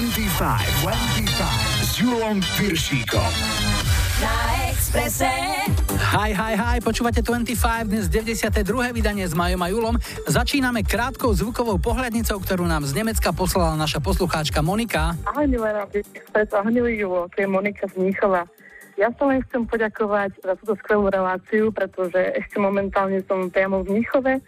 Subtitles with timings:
[0.00, 0.32] 25,
[0.80, 3.32] 25 s Julom Piršíkom.
[4.24, 4.32] Na
[4.72, 5.28] Expresse.
[6.16, 8.96] Hi, hi, hi, počúvate 25, dnes 92.
[8.96, 10.00] vydanie s Majom a Julom.
[10.24, 15.20] Začíname krátkou zvukovou pohľadnicou, ktorú nám z Nemecka poslala naša poslucháčka Monika.
[15.28, 18.48] Ahoj, milé Rádio Express, ahoj, milý Julo, to je Monika z Mníchova.
[18.96, 24.00] Ja sa len chcem poďakovať za túto skvelú reláciu, pretože ešte momentálne som priamo v
[24.00, 24.40] Mníchove,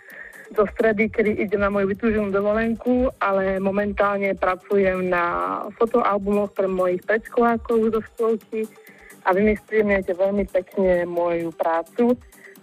[0.52, 5.25] do stredy, kedy ide na moju vytúženú dovolenku, ale momentálne pracujem na
[5.80, 8.69] fotoalbumoch pre mojich predškolákov zo školky
[9.25, 12.15] a vy mi spríjemňujete veľmi pekne moju prácu.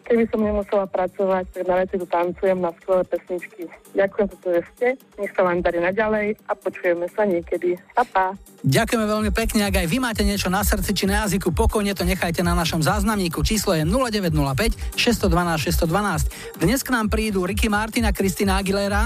[0.09, 3.70] Keby som nemusela pracovať, tak na tu tancujem na skvelé pesničky.
[3.94, 4.88] Ďakujem že ste,
[5.22, 7.77] nech sa vám darí naďalej a počujeme sa niekedy.
[7.94, 8.26] Pa, pa.
[8.66, 12.09] Ďakujeme veľmi pekne, ak aj vy máte niečo na srdci či na jazyku, pokojne to
[12.09, 13.45] nechajte na našom záznamníku.
[13.45, 16.58] Číslo je 0905 612 612.
[16.58, 19.05] Dnes k nám prídu Ricky Martin a Kristina Aguilera.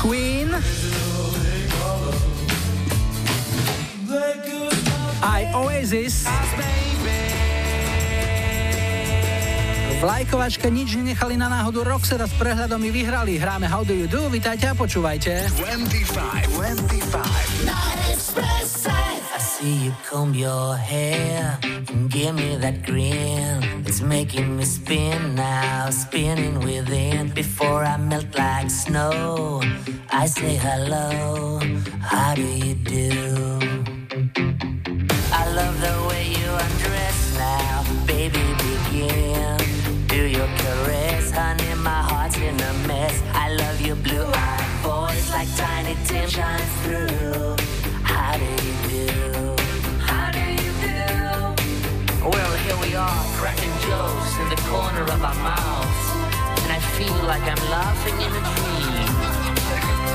[0.00, 0.48] Queen.
[5.24, 6.28] Aj Oasis.
[9.96, 13.40] V lajkovačke nič nenechali na náhodu Roxeda s prehľadom i vyhrali.
[13.40, 15.48] Hráme How Do You Do, vítajte a počúvajte.
[15.56, 17.64] 25, 25.
[17.64, 17.80] Na
[18.12, 18.92] Expresse.
[18.92, 23.64] I see you comb your hair and give me that grin.
[23.88, 27.32] It's making me spin now, spinning within.
[27.32, 29.64] Before I melt like snow,
[30.12, 31.64] I say hello.
[32.04, 33.93] How do you do?
[35.84, 38.44] The way you undress now, baby.
[38.64, 39.58] Begin.
[40.06, 41.74] Do your caress, honey.
[41.74, 43.22] My heart's in a mess.
[43.34, 47.56] I love your blue-eyed voice like tiny Tim shines through.
[48.02, 49.10] How do you do?
[50.00, 51.02] How do you do?
[52.32, 56.06] Well, here we are, cracking jokes in the corner of our mouths,
[56.64, 59.13] and I feel like I'm laughing in a dream.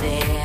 [0.00, 0.37] see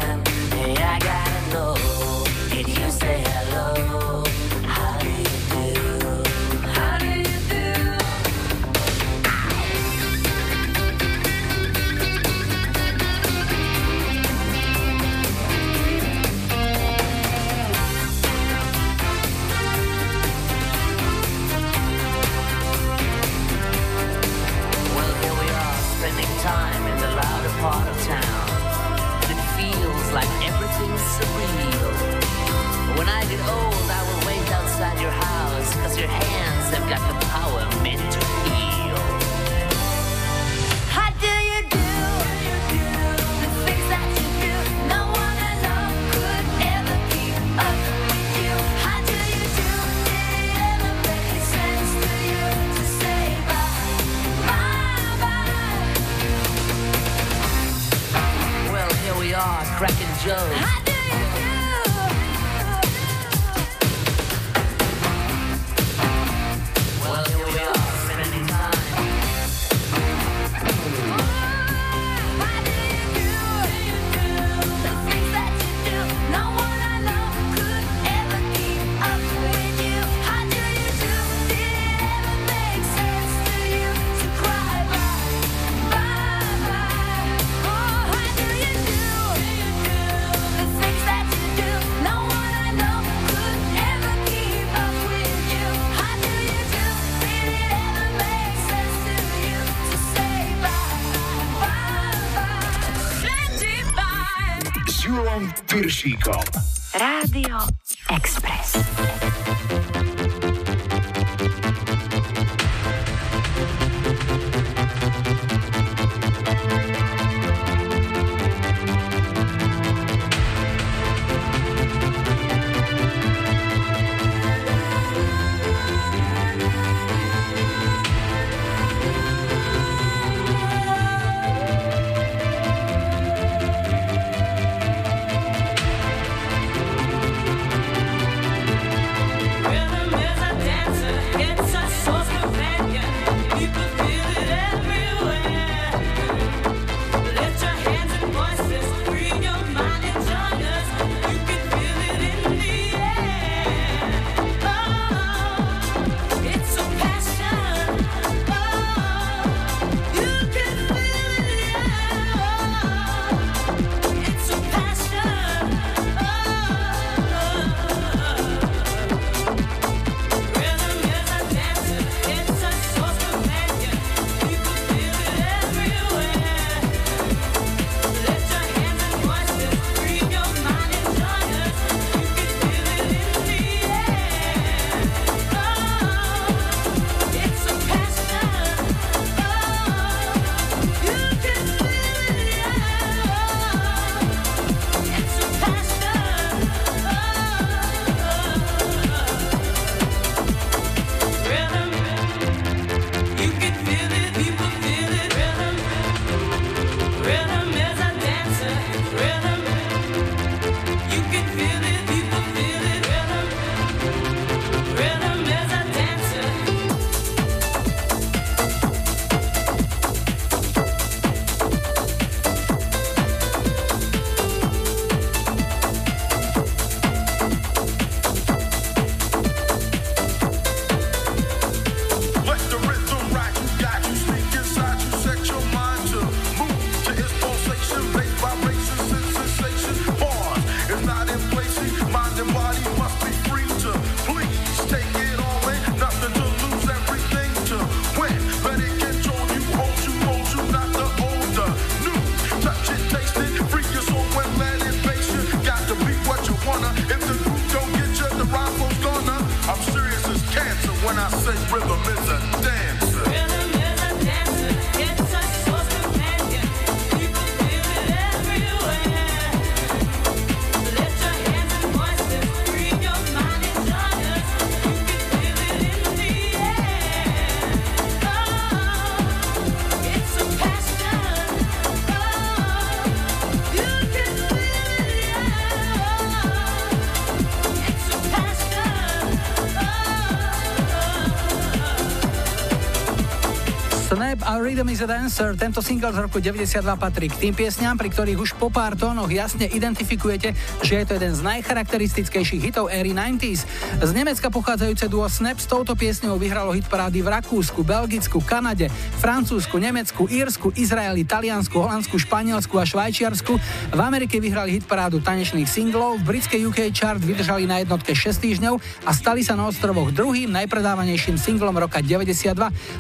[294.94, 298.54] Rhythm is Dancer, tento single z roku 92 patrí k tým piesňam, pri ktorých už
[298.62, 300.54] po pár tónoch jasne identifikujete,
[300.86, 303.66] že je to jeden z najcharakteristickejších hitov éry 90s.
[304.06, 308.94] Z Nemecka pochádzajúce duo Snap s touto piesňou vyhralo hit parády v Rakúsku, Belgicku, Kanade,
[309.18, 313.54] Francúzsku, Nemecku, Írsku, Izraeli, Taliansku, Holandsku, Španielsku a Švajčiarsku.
[313.98, 318.38] V Amerike vyhrali hit parádu tanečných singlov, v britskej UK chart vydržali na jednotke 6
[318.38, 318.78] týždňov
[319.10, 322.54] a stali sa na ostrovoch druhým najpredávanejším singlom roka 92.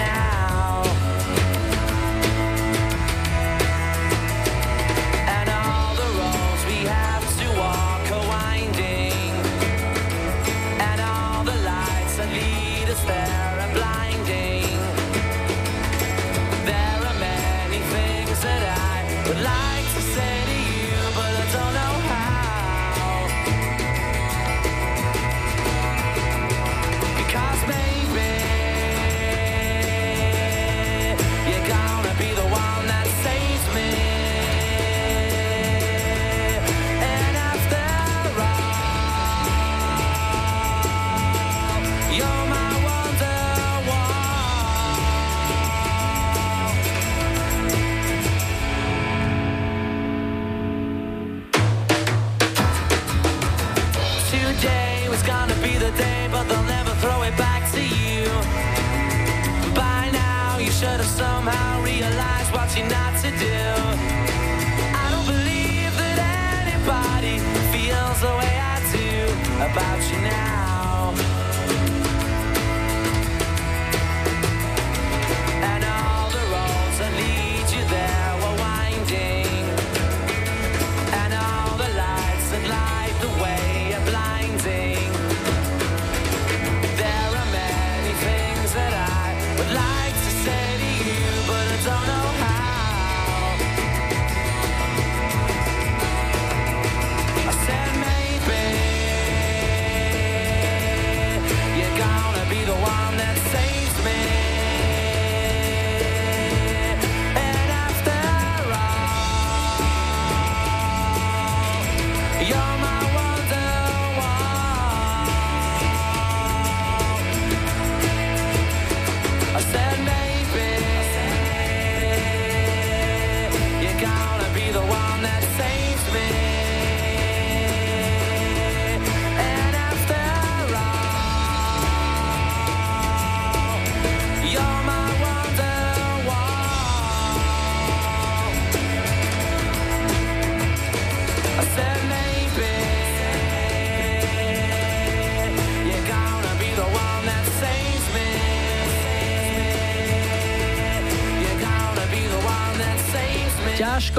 [0.00, 0.29] now.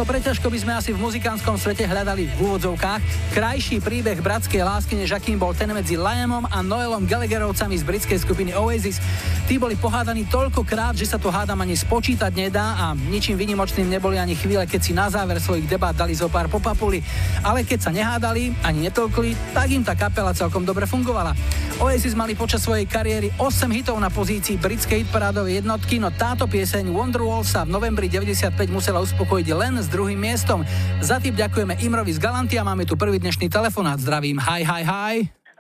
[0.01, 4.97] Ťažko, preťažko by sme asi v muzikánskom svete hľadali v úvodzovkách krajší príbeh bratskej lásky,
[4.97, 8.97] než akým bol ten medzi Liamom a Noelom Gallagherovcami z britskej skupiny Oasis.
[9.45, 14.17] Tí boli pohádaní toľkokrát, že sa to hádam ani spočítať nedá a ničím vynimočným neboli
[14.17, 17.05] ani chvíle, keď si na záver svojich debát dali zo pár popapuli.
[17.45, 21.37] Ale keď sa nehádali, ani netolkli, tak im tá kapela celkom dobre fungovala.
[21.81, 26.93] Oasis mali počas svojej kariéry 8 hitov na pozícii britskej hitparádovej jednotky, no táto pieseň
[26.93, 30.61] Wonderwall sa v novembri 95 musela uspokojiť len s druhým miestom.
[31.01, 33.97] Za tým ďakujeme Imrovi z Galanty a máme tu prvý dnešný telefonát.
[33.97, 35.15] Zdravím, hi, hi, hi.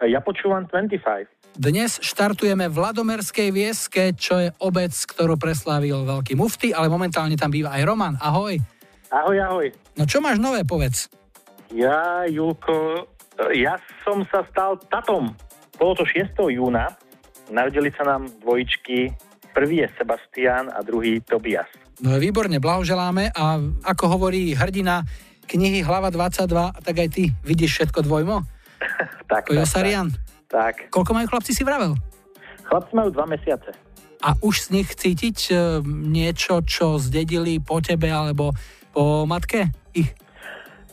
[0.05, 1.57] Ja počúvam 25.
[1.57, 7.49] Dnes štartujeme v Ladomerskej Vieske, čo je obec, ktorú preslávil veľký mufty, ale momentálne tam
[7.49, 8.13] býva aj Roman.
[8.21, 8.61] Ahoj.
[9.09, 9.67] Ahoj, ahoj.
[9.97, 11.09] No čo máš nové, povedz?
[11.73, 13.09] Ja, Julko,
[13.57, 15.33] ja som sa stal tatom.
[15.81, 16.37] Bolo to 6.
[16.53, 16.93] júna.
[17.49, 19.17] Narodili sa nám dvojičky.
[19.49, 21.65] Prvý je Sebastian a druhý Tobias.
[22.05, 23.57] No výborne, blahoželáme a
[23.89, 25.01] ako hovorí hrdina
[25.49, 28.45] knihy Hlava 22, tak aj ty vidíš všetko dvojmo?
[29.33, 30.13] tak, Kojo Sarian.
[30.53, 30.93] Tak.
[30.93, 31.97] Koľko majú chlapci si vravel?
[32.69, 33.73] Chlapci majú dva mesiace.
[34.21, 35.53] A už z nich cítiť e,
[35.89, 38.53] niečo, čo zdedili po tebe alebo
[38.93, 40.13] po matke ich?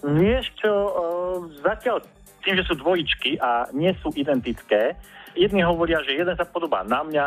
[0.01, 0.93] Vieš čo, e,
[1.61, 2.01] zatiaľ
[2.45, 4.97] tým, že sú dvojičky a nie sú identické,
[5.39, 7.27] jedni hovoria, že jeden sa podobá na mňa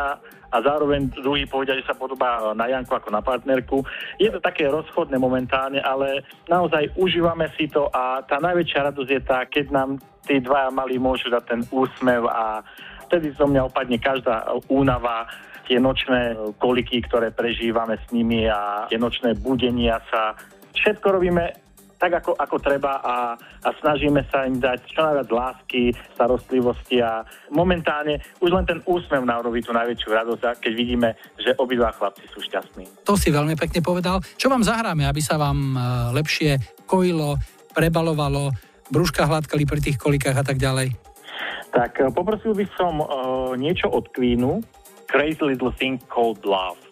[0.52, 3.80] a zároveň druhý povedia, že sa podobá na Janku ako na partnerku.
[4.20, 9.20] Je to také rozchodné momentálne, ale naozaj užívame si to a tá najväčšia radosť je
[9.24, 9.96] tá, keď nám
[10.28, 12.60] tí dvaja mali môžu dať ten úsmev a
[13.08, 15.24] vtedy zo mňa opadne každá únava,
[15.64, 20.36] tie nočné koliky, ktoré prežívame s nimi a tie nočné budenia sa.
[20.76, 21.54] Všetko robíme
[22.02, 27.22] tak, ako, ako treba a, a snažíme sa im dať čo najviac lásky, starostlivosti a
[27.54, 32.26] momentálne už len ten úsmev nám robí tú najväčšiu radosť, keď vidíme, že obidva chlapci
[32.34, 33.06] sú šťastní.
[33.06, 34.18] To si veľmi pekne povedal.
[34.34, 35.78] Čo vám zahráme, aby sa vám e,
[36.18, 36.58] lepšie
[36.90, 37.38] kojilo,
[37.70, 38.50] prebalovalo,
[38.90, 40.90] brúška hladkali pri tých kolikách a tak ďalej?
[41.70, 44.58] Tak e, poprosil by som uh, niečo od Queenu,
[45.06, 46.91] Crazy Little Thing Called Love.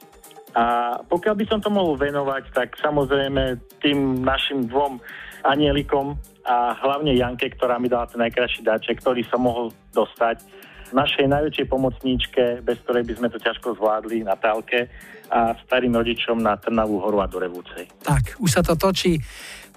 [0.50, 4.98] A pokiaľ by som to mohol venovať, tak samozrejme tým našim dvom
[5.46, 10.42] anielikom a hlavne Janke, ktorá mi dala ten najkrajší dáček, ktorý som mohol dostať,
[10.90, 14.90] našej najväčšej pomocníčke, bez ktorej by sme to ťažko zvládli, Natálke
[15.30, 17.86] a starým rodičom na Trnavú horu a do Revúcej.
[18.02, 19.22] Tak, už sa to točí.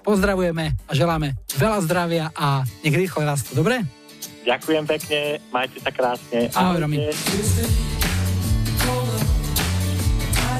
[0.02, 3.80] Pozdravujeme a želáme veľa zdravia a nech rýchlo rastú, dobre?
[4.44, 6.52] Ďakujem pekne, majte sa krásne.
[6.52, 7.08] Ahoj, Romy.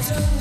[0.05, 0.34] Podcast.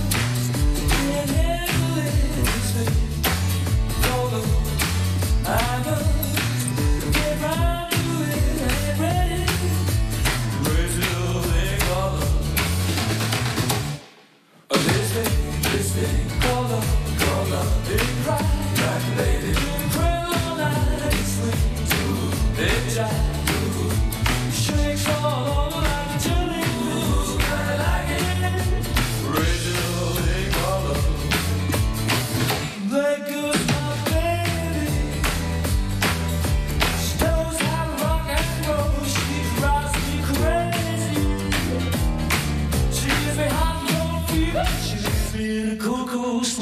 [45.55, 46.59] cuckoo's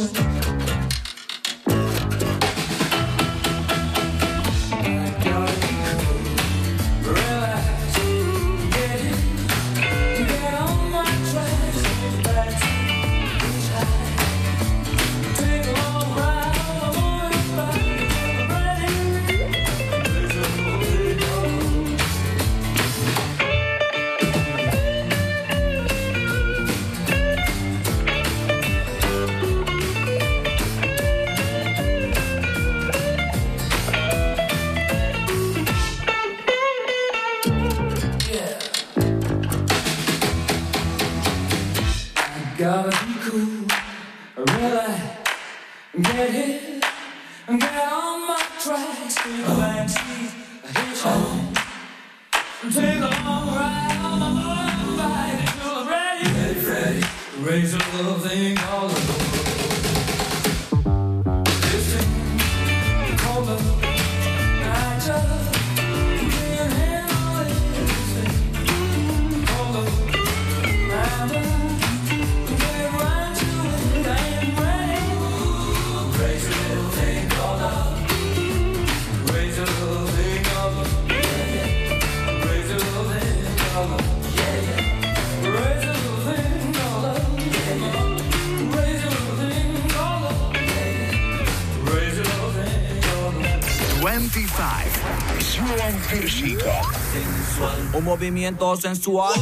[98.23, 99.33] movimiento sensual,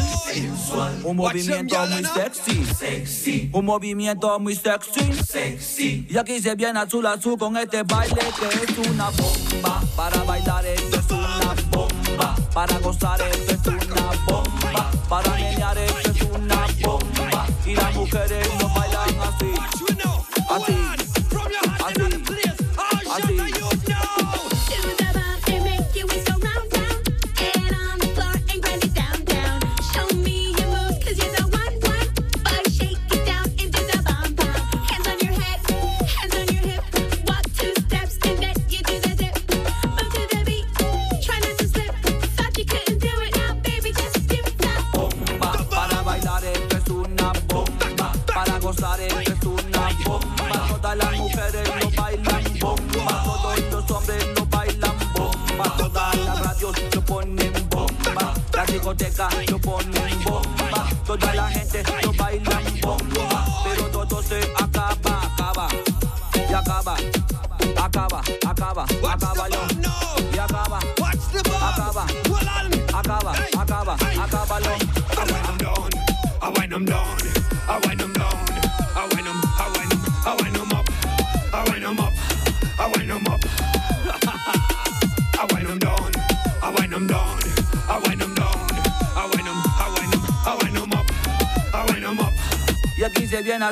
[1.04, 6.06] un movimiento muy sexy, un movimiento muy sexy.
[6.08, 9.82] Y aquí se viene azul azul con este baile que es una bomba.
[9.94, 13.39] Para bailar esto es una bomba, para gozar esto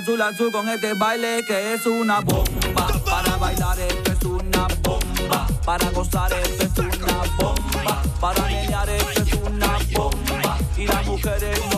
[0.08, 2.86] azul azul con este baile que es una bomba.
[3.04, 5.46] Para bailar esto es una bomba.
[5.66, 8.02] Para gozar esto es una bomba.
[8.18, 10.58] Para menear esto es una bomba.
[10.78, 11.77] Y las mujeres no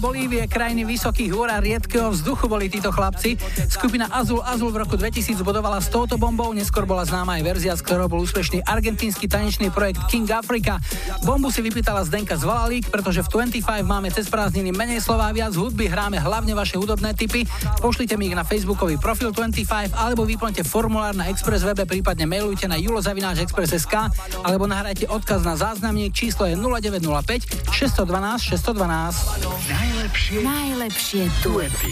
[0.00, 3.34] Z ďalekej Bolívie, krajiny vysokých hôr a riedkeho vzduchu boli títo chlapci.
[3.66, 7.74] Skupina Azul Azul v roku 2000 bodovala s touto bombou, neskôr bola známa aj verzia,
[7.74, 10.78] z ktorého bol úspešný argentínsky tanečný projekt King Africa.
[11.26, 15.34] Bombu si vypýtala Zdenka z Valalík, pretože v 25 máme cez prázdniny menej slova a
[15.34, 17.42] viac hudby, hráme hlavne vaše hudobné tipy.
[17.82, 22.70] Pošlite mi ich na facebookový profil 25 alebo vyplňte formulár na Express webe, prípadne mailujte
[22.70, 24.14] na julozavináčexpress.sk
[24.46, 29.42] alebo nahrajte odkaz na záznamník, číslo je 0905 612 612.
[29.70, 31.88] Najlepšie, Najlepšie duety.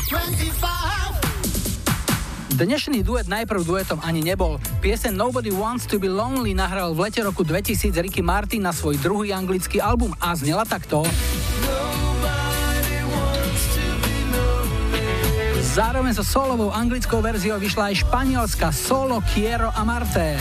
[2.61, 4.61] Dnešný duet najprv duetom ani nebol.
[4.85, 9.01] Piesen Nobody Wants to be Lonely nahral v lete roku 2000 Ricky Martin na svoj
[9.01, 11.09] druhý anglický album a znela takto.
[15.73, 20.37] Zároveň so solovou anglickou verziou vyšla aj španielská Solo Quiero Amarte.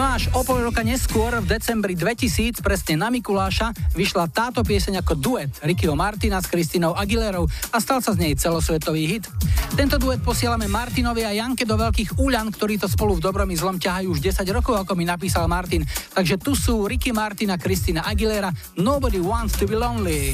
[0.00, 5.04] No až o pol roka neskôr, v decembri 2000, presne na Mikuláša, vyšla táto pieseň
[5.04, 9.28] ako duet Rickyho Martina s Kristinou Aguilerou a stal sa z nej celosvetový hit.
[9.76, 13.76] Tento duet posielame Martinovi a Janke do veľkých úľan, ktorí to spolu v dobrom zlom
[13.76, 15.84] ťahajú už 10 rokov, ako mi napísal Martin.
[16.16, 18.48] Takže tu sú Ricky Martin a Kristina Aguilera
[18.80, 20.32] Nobody Wants to be Lonely.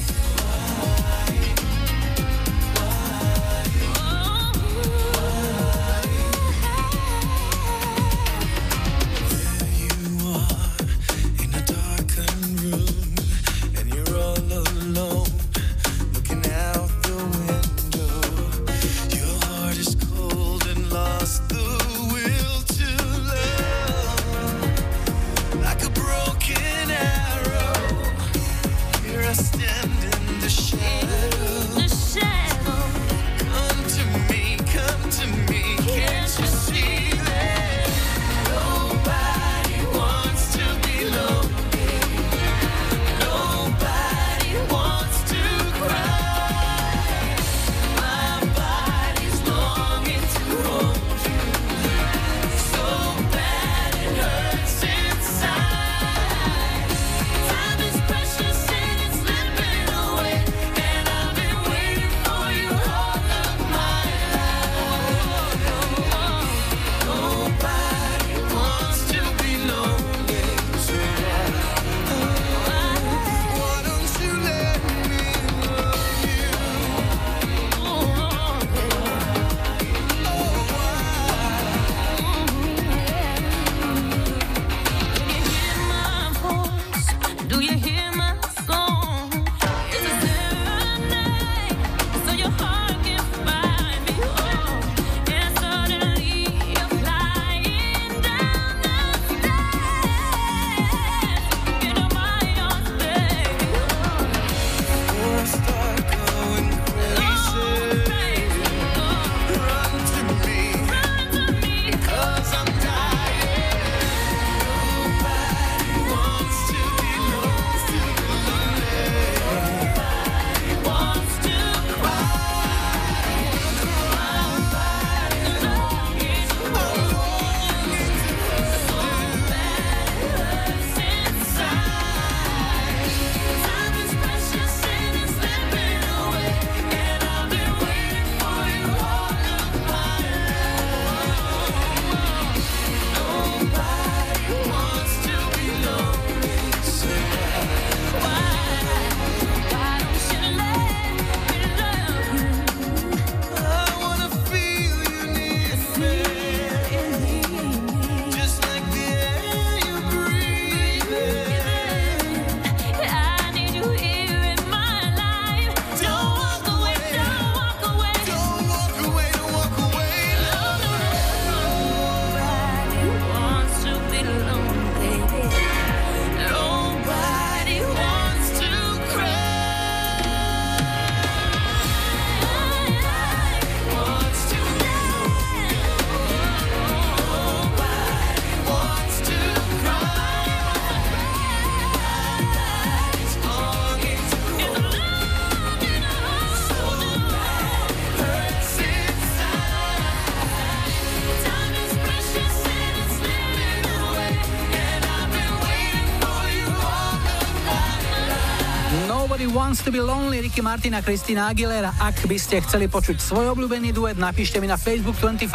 [209.86, 211.94] To be Lonely Ricky Martina Kristina Aguilera.
[212.02, 215.46] Ak by ste chceli počuť svoj obľúbený duet, napíšte mi na Facebook 25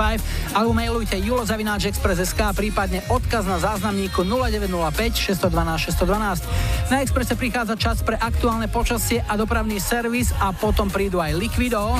[0.56, 6.48] alebo mailujte julozavináčexpress.sk prípadne odkaz na záznamníku 0905 612 612.
[6.88, 12.00] Na Expresse prichádza čas pre aktuálne počasie a dopravný servis a potom prídu aj Liquido.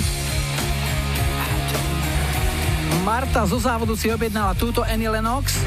[3.04, 5.60] Marta zo závodu si objednala túto Annie Lennox.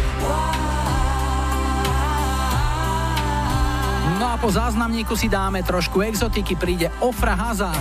[4.44, 7.72] Po záznamníku si dáme trošku exotiky, príde Ofra Haza.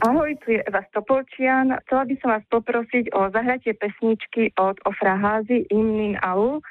[0.00, 1.76] Ahoj, tu je Eva Stopolčian.
[1.84, 6.64] Chcela by som vás poprosiť o zahratie pesničky od Ofra Házy Imnin Au.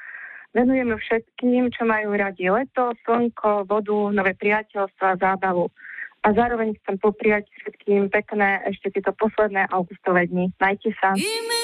[0.50, 5.70] Venujem ju všetkým, čo majú radi leto, slnko, vodu, nové priateľstvo a zábavu.
[6.22, 10.54] A zároveň chcem popriať všetkým pekné ešte tieto posledné augustové dni.
[10.62, 11.18] Majte sa.
[11.18, 11.62] Keep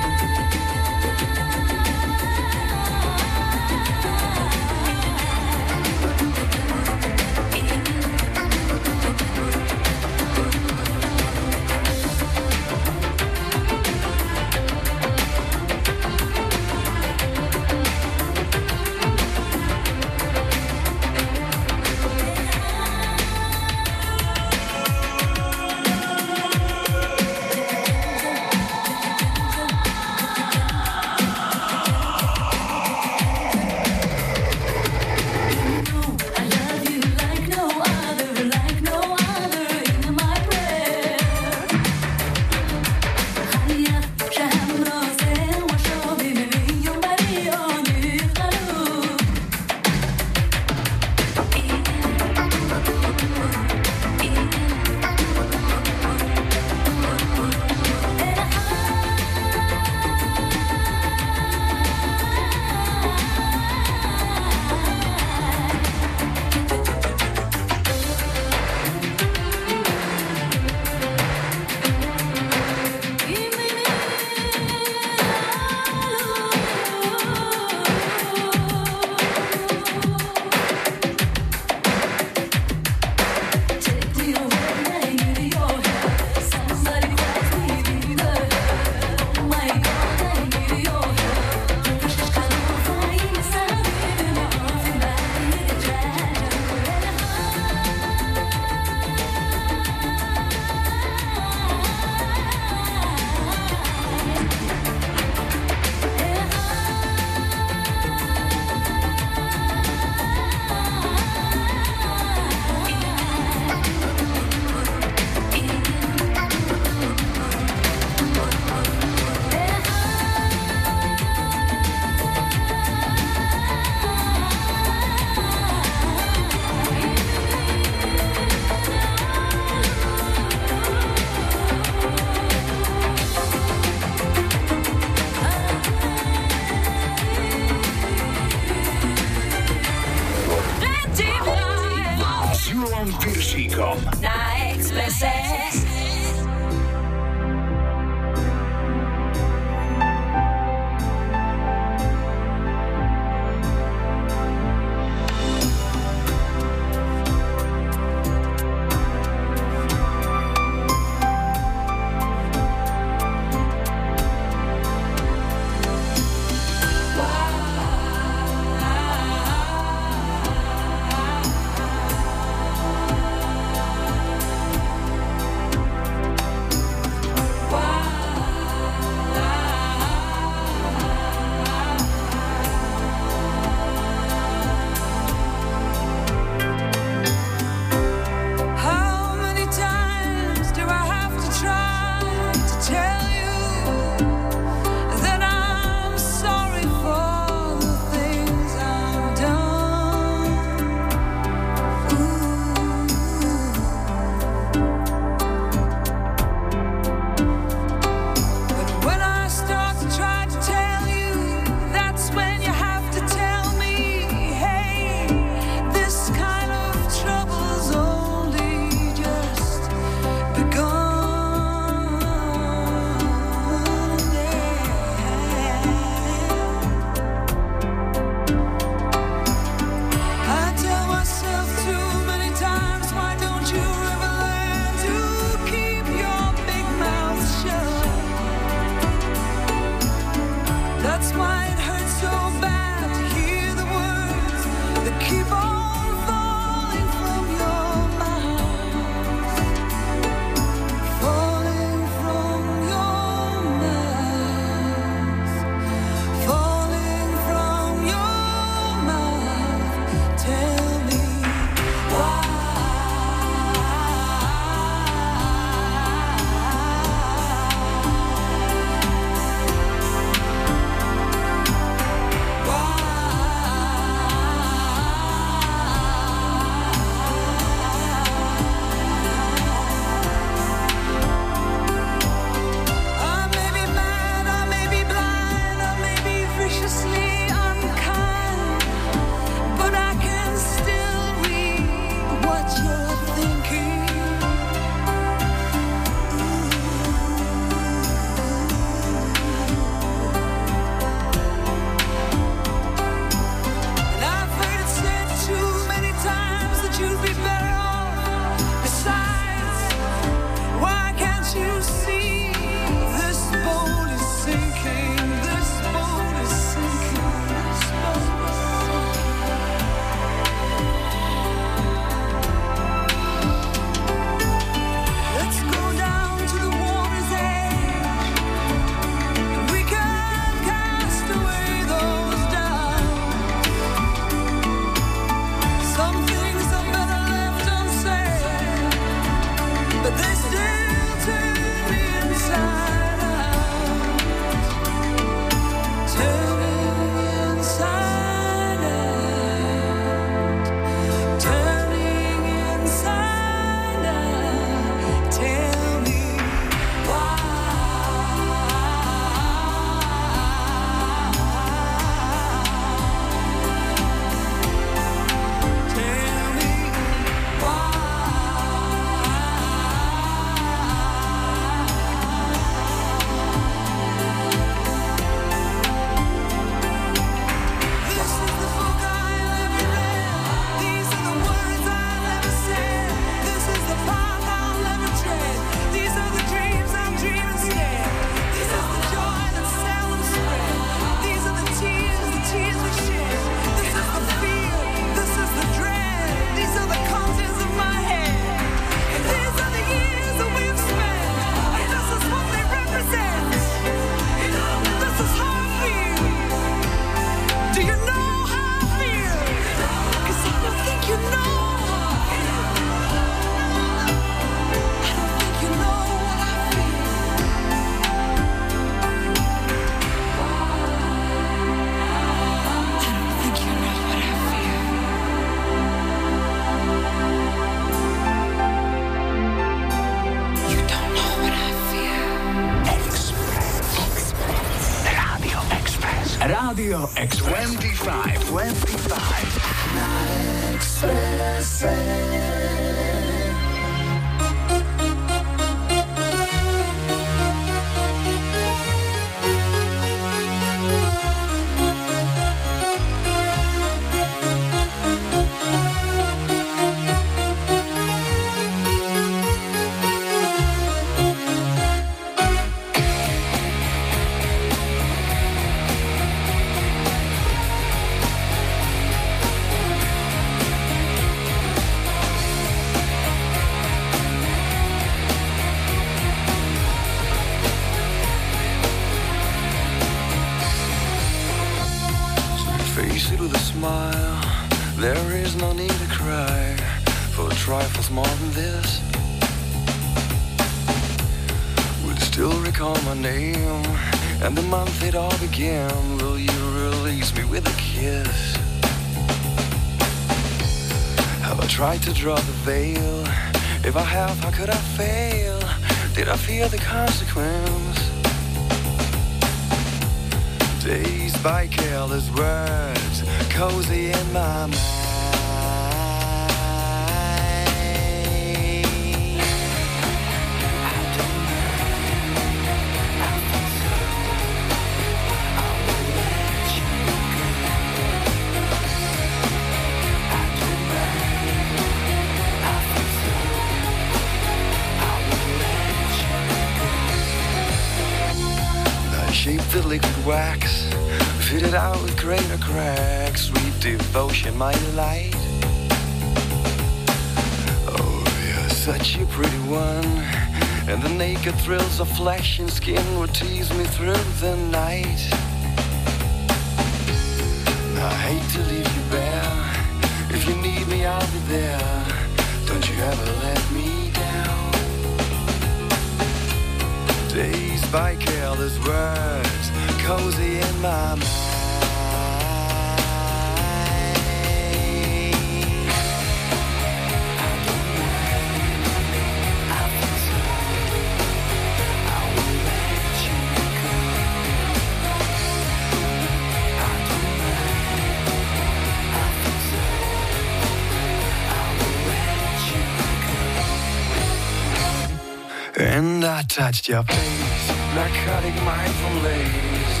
[595.96, 600.00] And I touched your face, narcotic mind from lace,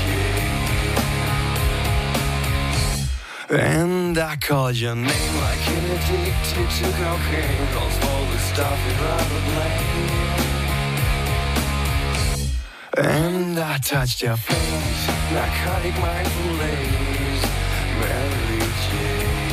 [0.00, 0.56] Jane.
[3.60, 8.96] And I called your name like an addicted to cocaine, calls all the stuff in
[9.04, 10.10] rubber blame.
[13.06, 17.44] And I touched your face, narcotic mind from lace,
[18.90, 19.50] Jane.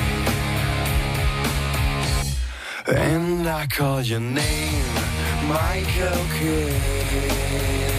[2.87, 4.83] And I call your name,
[5.47, 7.96] Michael Kidd.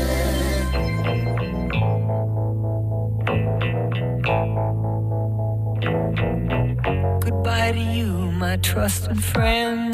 [8.49, 9.93] My trusted friend.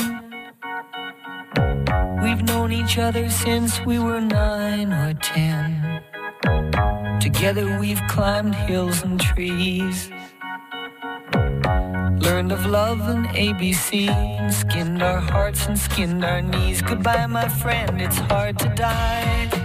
[2.24, 6.02] We've known each other since we were nine or ten.
[7.20, 10.10] Together we've climbed hills and trees.
[12.26, 14.08] Learned of love and ABC,
[14.50, 16.82] skinned our hearts and skinned our knees.
[16.82, 19.65] Goodbye, my friend, it's hard to die.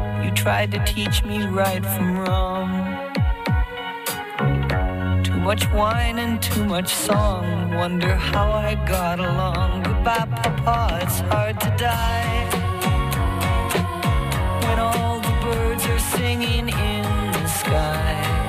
[0.41, 2.67] Tried to teach me right from wrong.
[5.23, 7.75] Too much wine and too much song.
[7.75, 9.83] Wonder how I got along.
[9.83, 12.49] Goodbye, Papa, it's hard to die.
[14.65, 18.40] When all the birds are singing in the sky.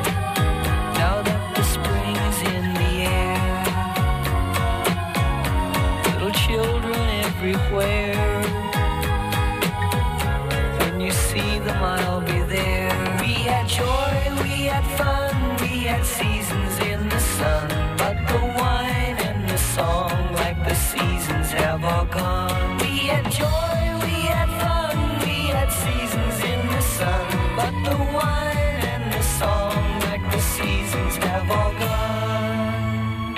[16.04, 17.68] Seasons in the sun.
[17.96, 22.78] But the wine and the song, like the seasons, have all gone.
[22.78, 27.26] We had joy, we had fun, we had seasons in the sun.
[27.56, 33.34] But the wine and the song, like the seasons, have all gone.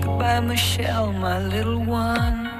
[0.00, 2.50] Goodbye, Michelle, my little one.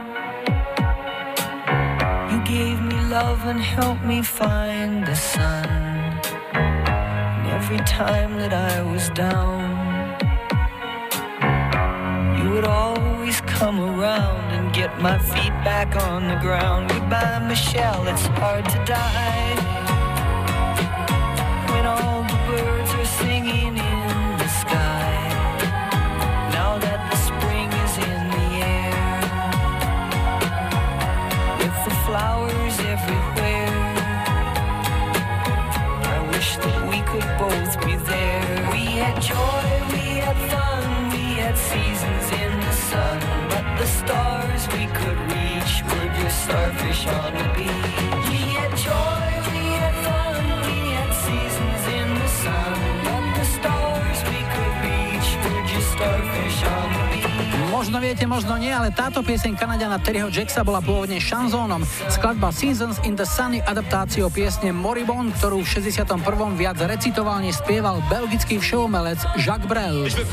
[2.31, 5.94] You gave me love and helped me find the sun.
[7.65, 9.65] Every time that I was down,
[12.39, 16.91] you would always come around and get my feet back on the ground.
[16.91, 19.64] Goodbye, Michelle, it's hard to die.
[46.45, 47.97] Starfish on the beach.
[48.29, 52.77] We had joy, we had fun, we had seasons in the sun.
[53.09, 57.05] But the stars we could reach were just starfish on the.
[57.75, 61.83] Možno viete, možno nie, ale táto pieseň Kanadiana Terryho Jacksa bola pôvodne šanzónom.
[62.07, 66.23] Skladba Seasons in the Sun je adaptáciou piesne Moribond, ktorú v 61.
[66.55, 70.07] viac recitoval, spieval belgický všeumelec Jacques Brel.
[70.07, 70.29] Je veux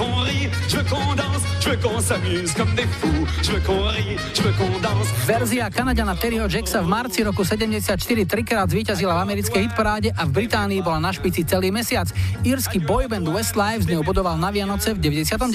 [1.61, 3.25] je veux qu'on s'amuse comme des fous.
[3.43, 5.07] Je veux qu'on rie, je veux qu'on danse.
[5.25, 10.31] Verzia Kanadiana Terryho Jacksa v marci roku 74 trikrát zvíťazila v americkej hitparáde a v
[10.41, 12.09] Británii bola na špici celý mesiac.
[12.41, 15.53] Írsky boyband Westlife z ňou bodoval na Vianoce v 99.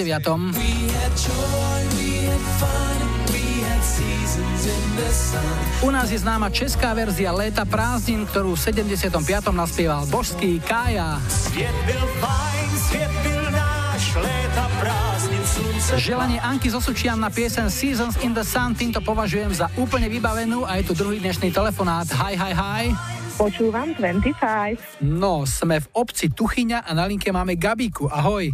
[5.83, 9.11] U nás je známa česká verzia Léta prázdnin, ktorú v 75.
[9.51, 11.19] naspieval božský Kája.
[11.29, 15.06] Svět byl fajn, svět byl náš, léta prázdnin.
[15.97, 20.77] Želanie Anky Zosučian na piesen Seasons in the Sun týmto považujem za úplne vybavenú a
[20.77, 22.05] je tu druhý dnešný telefonát.
[22.13, 22.85] Hi, hi, hi.
[23.41, 25.01] Počúvam 25.
[25.01, 28.05] No, sme v obci Tuchyňa a na linke máme Gabíku.
[28.05, 28.53] Ahoj.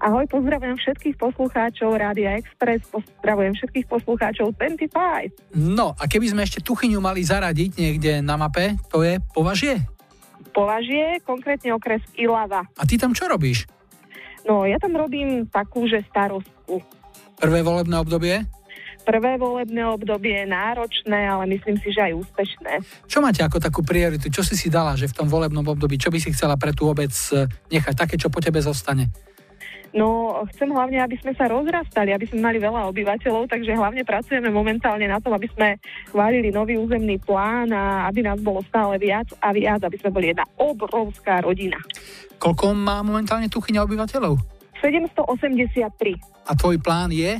[0.00, 5.52] Ahoj, pozdravujem všetkých poslucháčov Rádia Express, pozdravujem všetkých poslucháčov 25.
[5.52, 9.84] No, a keby sme ešte Tuchyňu mali zaradiť niekde na mape, to je Považie.
[10.56, 12.64] Považie, konkrétne okres Ilava.
[12.80, 13.68] A ty tam čo robíš?
[14.42, 16.82] No, ja tam robím takú, že starostku.
[17.38, 18.34] Prvé volebné obdobie?
[19.02, 22.72] Prvé volebné obdobie je náročné, ale myslím si, že aj úspešné.
[23.10, 24.30] Čo máte ako takú prioritu?
[24.30, 26.86] Čo si si dala, že v tom volebnom období, čo by si chcela pre tú
[26.86, 29.10] obec eh, nechať, také, čo po tebe zostane?
[29.92, 34.48] No, chcem hlavne, aby sme sa rozrastali, aby sme mali veľa obyvateľov, takže hlavne pracujeme
[34.48, 35.76] momentálne na tom, aby sme
[36.08, 40.32] schválili nový územný plán a aby nás bolo stále viac a viac, aby sme boli
[40.32, 41.76] jedna obrovská rodina.
[42.42, 44.34] Koľko má momentálne Tuchyňa obyvateľov?
[44.82, 46.18] 783.
[46.42, 47.38] A tvoj plán je?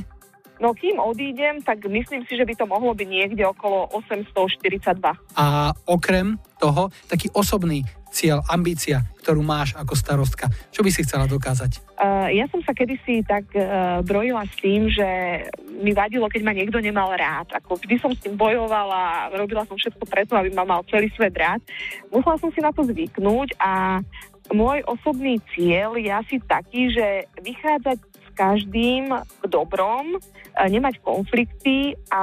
[0.63, 4.95] No kým odídem, tak myslím si, že by to mohlo byť niekde okolo 842.
[5.35, 7.83] A okrem toho, taký osobný
[8.13, 10.47] cieľ, ambícia, ktorú máš ako starostka.
[10.71, 11.81] Čo by si chcela dokázať?
[11.97, 15.03] Uh, ja som sa kedysi tak uh, brojila s tým, že
[15.81, 17.49] mi vadilo, keď ma niekto nemal rád.
[17.57, 21.33] Ako vždy som s tým bojovala, robila som všetko preto, aby ma mal celý svet
[21.33, 21.59] rád.
[22.13, 23.99] Musela som si na to zvyknúť a
[24.51, 31.95] môj osobný cieľ je asi taký, že vychádzať s každým v dobrom, uh, nemať konflikty
[32.11, 32.21] a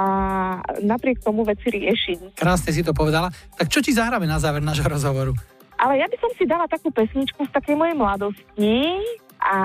[0.82, 2.36] napriek tomu veci riešiť.
[2.36, 3.32] Krásne si to povedala.
[3.56, 5.32] Tak čo ti zahráme na záver nášho rozhovoru?
[5.80, 9.00] Ale ja by som si dala takú pesničku z takej mojej mladosti
[9.40, 9.56] a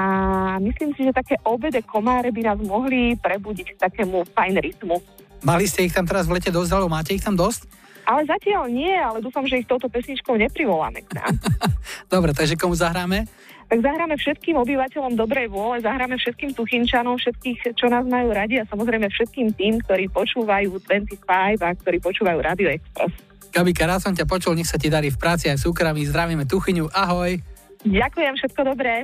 [0.64, 4.96] myslím si, že také obede komáre by nás mohli prebudiť k takému fajn rytmu.
[5.44, 7.68] Mali ste ich tam teraz v lete dosť, alebo máte ich tam dosť?
[8.06, 11.34] Ale zatiaľ nie, ale dúfam, že ich touto pesničkou neprivoláme k nám.
[12.14, 13.26] Dobre, takže komu zahráme?
[13.66, 18.70] Tak zahráme všetkým obyvateľom dobrej vôle, zahráme všetkým tuchinčanom, všetkých, čo nás majú radi a
[18.70, 23.10] samozrejme všetkým tým, ktorí počúvajú 25 a ktorí počúvajú Radio Express.
[23.50, 26.06] Gabika, rád som ťa počul, nech sa ti darí v práci aj v súkromí.
[26.06, 27.42] Zdravíme Tuchyňu, ahoj.
[27.90, 29.02] Ďakujem, všetko dobré.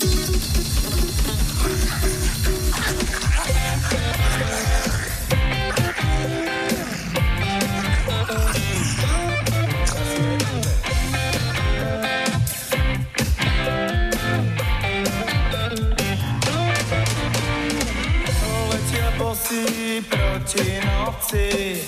[19.41, 21.81] Bosí proti noci,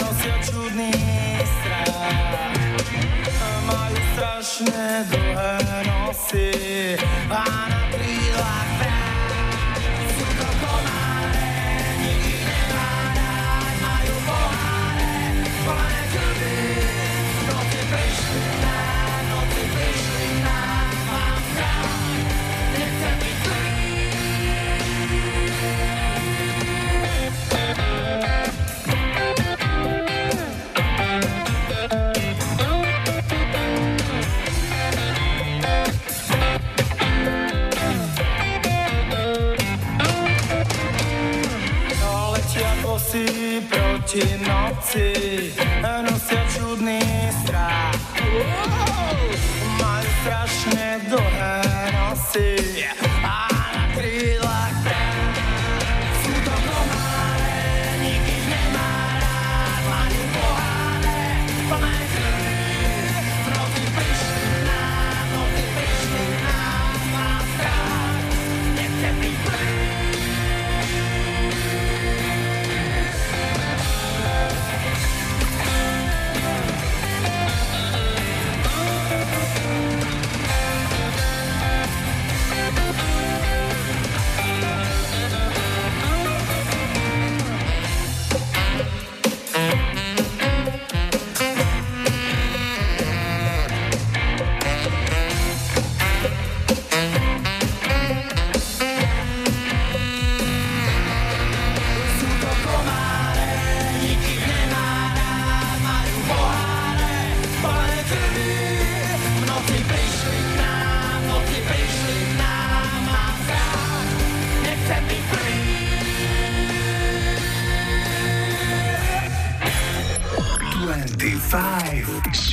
[0.00, 0.96] nosia čudný
[1.44, 2.56] strach.
[3.68, 5.60] Majú strašne dlhé
[5.92, 6.48] nosy
[7.28, 7.85] a na
[43.16, 45.08] Bosí proti noci,
[45.80, 47.00] nosia čudný
[47.32, 47.96] strach.
[49.80, 51.56] Majú strašne dlhé
[51.96, 52.60] nosy
[53.24, 53.55] a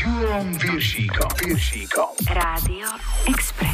[0.04, 1.32] Júlom Viršíkom.
[1.40, 2.12] Viršíkom.
[2.28, 2.92] Rádio
[3.24, 3.73] Express.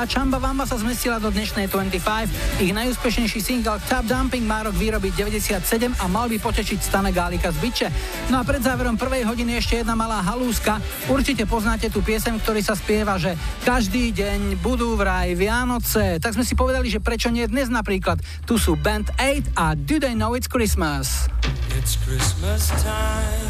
[0.00, 2.64] Česká Čambavamba sa zmestila do dnešnej 25.
[2.64, 7.52] Ich najúspešnejší single Tap Dumping má rok vyrobiť 97 a mal by potešiť Stane Gálika
[7.52, 7.88] z Biče.
[8.32, 10.80] No a pred záverom prvej hodiny ešte jedna malá halúska.
[11.04, 16.16] Určite poznáte tú piesem, ktorý sa spieva, že každý deň budú vraj Vianoce.
[16.16, 18.24] Tak sme si povedali, že prečo nie dnes napríklad.
[18.48, 21.28] Tu sú Band 8 a Do They Know It's Christmas?
[21.76, 23.49] It's Christmas time.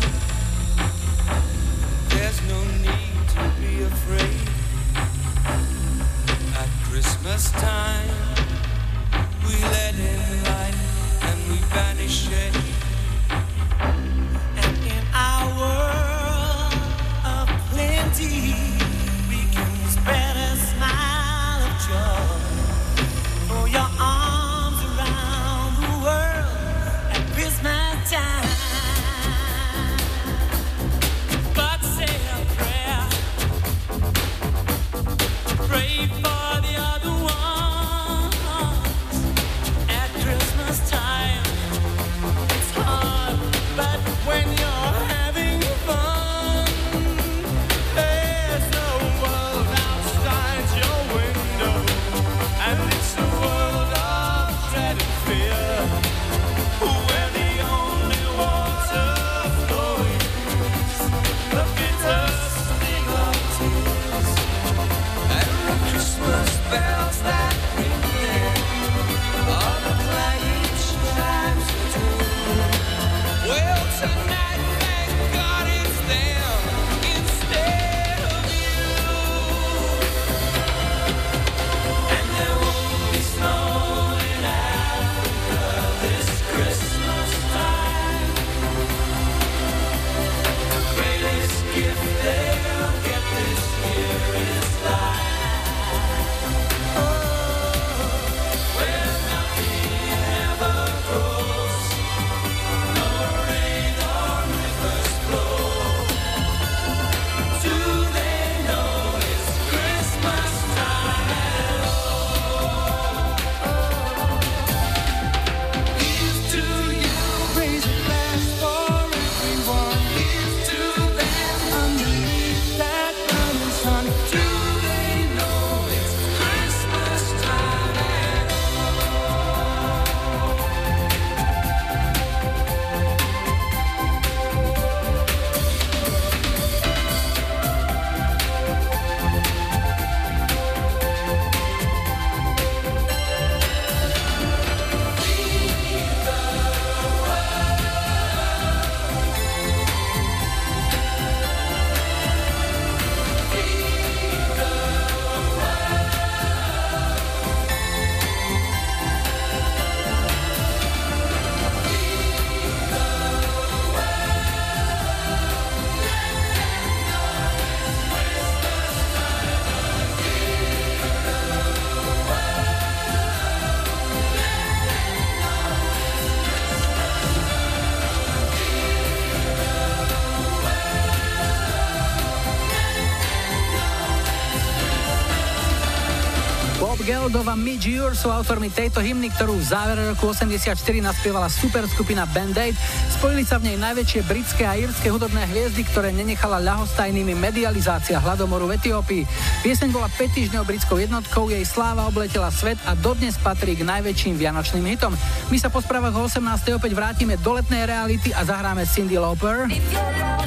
[187.30, 191.46] Bob Geldov a Midge Ure sú autormi tejto hymny, ktorú v závere roku 84 naspievala
[191.46, 192.74] super skupina Band Aid.
[193.06, 198.66] Spojili sa v nej najväčšie britské a írske hudobné hviezdy, ktoré nenechala ľahostajnými medializácia hladomoru
[198.66, 199.22] v Etiópii.
[199.62, 204.34] Pieseň bola 5 týždňov britskou jednotkou, jej sláva obletela svet a dodnes patrí k najväčším
[204.34, 205.14] vianočným hitom.
[205.54, 206.42] My sa po správach o 18.
[206.82, 209.70] opäť vrátime do letnej reality a zahráme Cindy Lauper.
[209.70, 210.46] Manu Chao a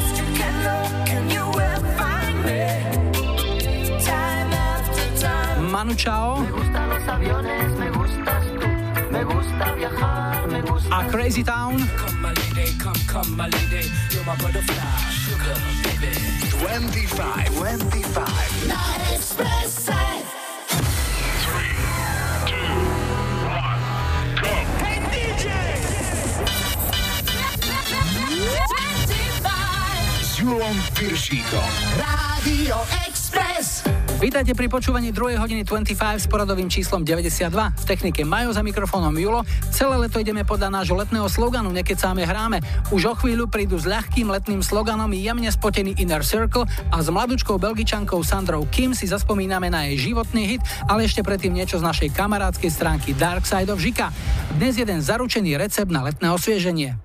[1.08, 1.64] Crazy Town.
[1.64, 2.03] 25, 25.
[18.68, 18.84] Na
[19.16, 19.94] Expresse.
[24.78, 25.50] Hey DJ!
[30.22, 31.70] S Julom Piršíkom.
[31.98, 33.23] Rádio Express.
[34.24, 35.36] Vítajte pri počúvaní 2.
[35.36, 37.52] hodiny 25 s poradovým číslom 92.
[37.52, 39.44] V technike Majo za mikrofónom Julo.
[39.68, 42.64] Celé leto ideme podľa nášho letného sloganu Nekecáme hráme.
[42.96, 47.60] Už o chvíľu prídu s ľahkým letným sloganom jemne spotený Inner Circle a s mladučkou
[47.60, 52.16] belgičankou Sandrou Kim si zaspomíname na jej životný hit, ale ešte predtým niečo z našej
[52.16, 54.08] kamarádskej stránky Dark Side of Žika.
[54.56, 56.96] Dnes jeden zaručený recept na letné osvieženie.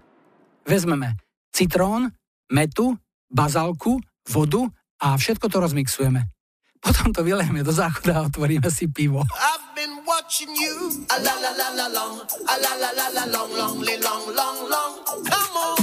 [0.71, 1.19] Vezmeme
[1.51, 2.15] citrón,
[2.47, 2.95] metu,
[3.27, 4.71] bazalku, vodu
[5.03, 6.38] a všetko to rozmixujeme.
[6.81, 9.21] Potom to vylejeme do záchoda a otvoríme si pivo.
[9.21, 11.05] I've been watching you.
[11.11, 12.23] A la la la la long.
[12.47, 14.93] A la la la la long, long, long, long, long.
[15.27, 15.77] Come on.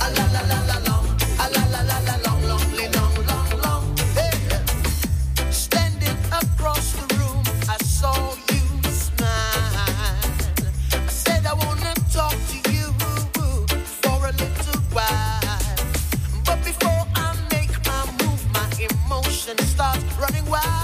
[0.00, 1.06] A la la la la long.
[1.38, 1.82] A la la
[2.26, 3.84] long, long, long, long.
[4.14, 4.32] Hey.
[5.50, 8.14] Standing across the room, I saw
[8.52, 9.90] you smile.
[10.94, 12.86] I said I wanna talk to you
[14.02, 15.40] for a little while.
[16.46, 20.83] But before I make my move, my emotion starts running wild.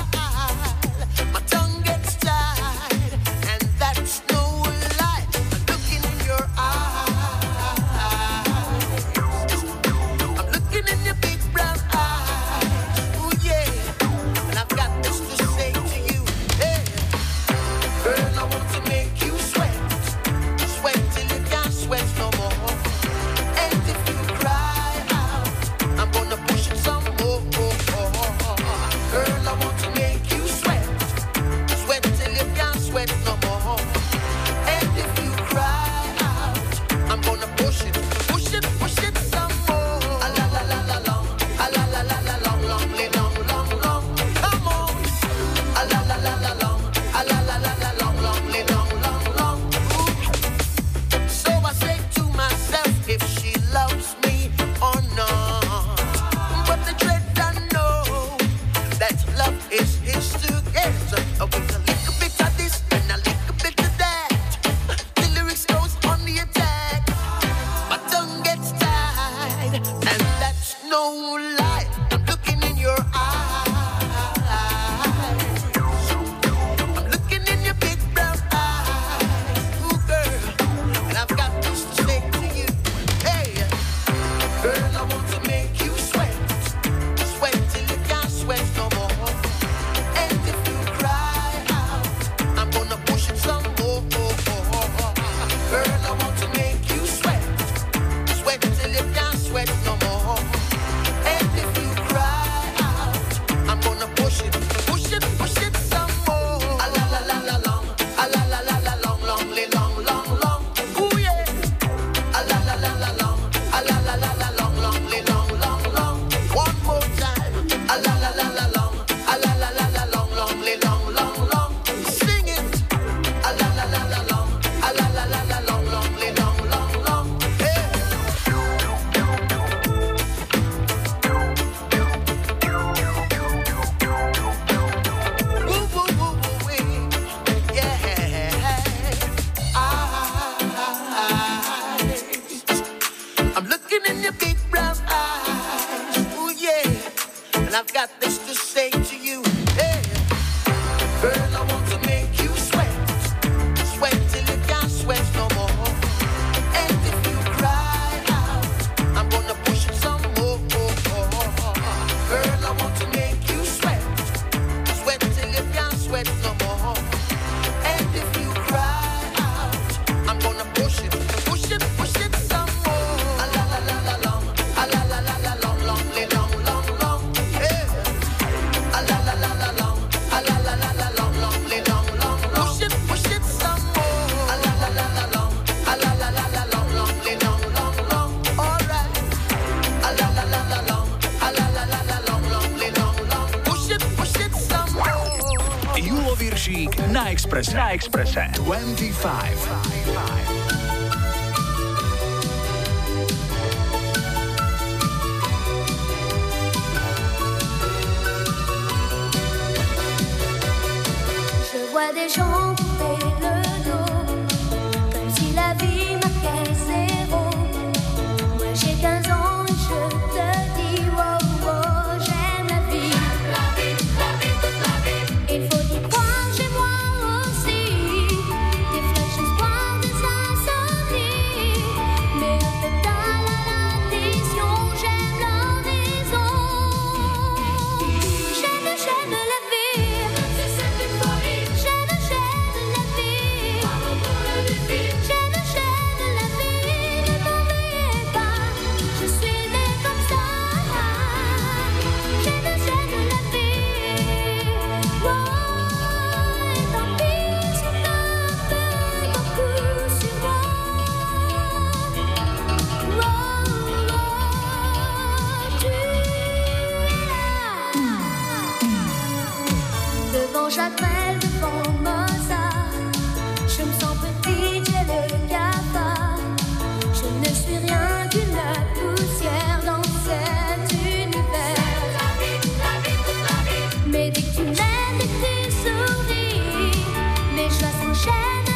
[288.23, 288.70] 现。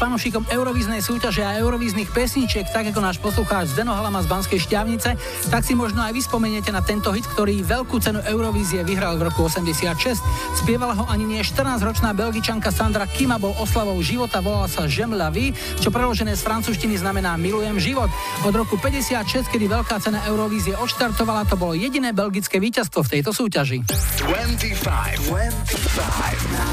[0.00, 5.12] Fanúšikom Eurovíznej súťaže a Eurovíznych pesničiek, tak ako náš poslucháč Zdeno Halama z Banskej Šťavnice,
[5.52, 9.28] tak si možno aj vy spomeniete na tento hit, ktorý veľkú cenu Eurovízie vyhral v
[9.28, 10.16] roku 86.
[10.56, 15.28] Spievala ho ani nie 14-ročná belgičanka Sandra Kima, bol oslavou života, volala sa J'aime la
[15.28, 18.08] vie, čo preložené z francúzštiny znamená Milujem život.
[18.48, 23.36] Od roku 56, kedy veľká cena Eurovízie odštartovala, to bolo jediné belgické víťazstvo v tejto
[23.36, 23.84] súťaži.
[24.24, 25.28] 25.
[25.28, 26.70] 25.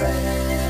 [0.00, 0.69] Come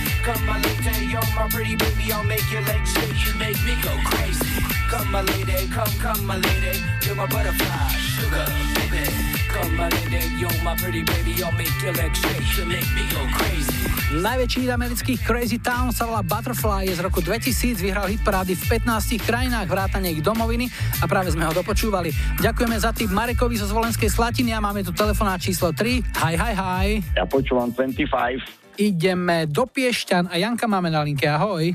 [0.21, 3.17] Come, my lady, yo, my pretty baby, I'll make your legs shake.
[3.25, 4.53] You make me go crazy.
[4.85, 6.77] Come, my lady, come, come, my lady.
[7.01, 8.45] You're my butterfly, sugar,
[8.77, 9.09] baby.
[9.49, 11.41] Come, my lady, you're my pretty baby.
[11.41, 12.45] I'll make your legs shake.
[12.53, 13.73] You make me go crazy.
[14.11, 18.53] Najväčší hit amerických Crazy Town sa volá Butterfly, je z roku 2000, vyhral hit parády
[18.59, 20.67] v 15 krajinách, vrátane ich domoviny
[21.01, 22.11] a práve sme ho dopočúvali.
[22.43, 26.03] Ďakujeme za tip Marekovi zo Zvolenskej Slatiny a máme tu telefonát číslo 3.
[26.27, 26.87] Hi, hi, hi.
[27.15, 28.60] Ja počúvam 25.
[28.81, 31.69] Ideme do Piešťan a Janka máme na linke, ahoj.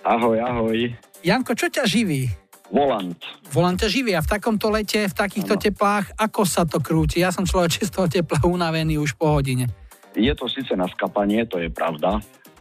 [0.00, 0.96] Ahoj, ahoj.
[1.20, 2.24] Janko, čo ťa živí?
[2.72, 3.20] Volant.
[3.52, 5.64] Volant ťa živí a v takomto lete, v takýchto ano.
[5.68, 7.20] teplách, ako sa to krúti?
[7.20, 9.68] Ja som človek z toho tepla unavený už po hodine.
[10.16, 12.16] Je to síce na skapanie, to je pravda.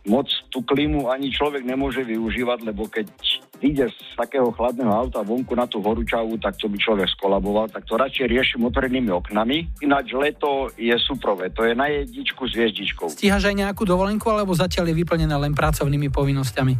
[0.07, 3.11] Moc tú klímu ani človek nemôže využívať, lebo keď
[3.59, 7.83] ide z takého chladného auta vonku na tú horúčavú, tak to by človek skolaboval, tak
[7.83, 9.67] to radšej riešim otvorenými oknami.
[9.83, 13.11] Ináč leto je suprové, to je na jedničku s hviezdičkou.
[13.11, 16.73] Stíhaš aj nejakú dovolenku, alebo zatiaľ je vyplnené len pracovnými povinnosťami?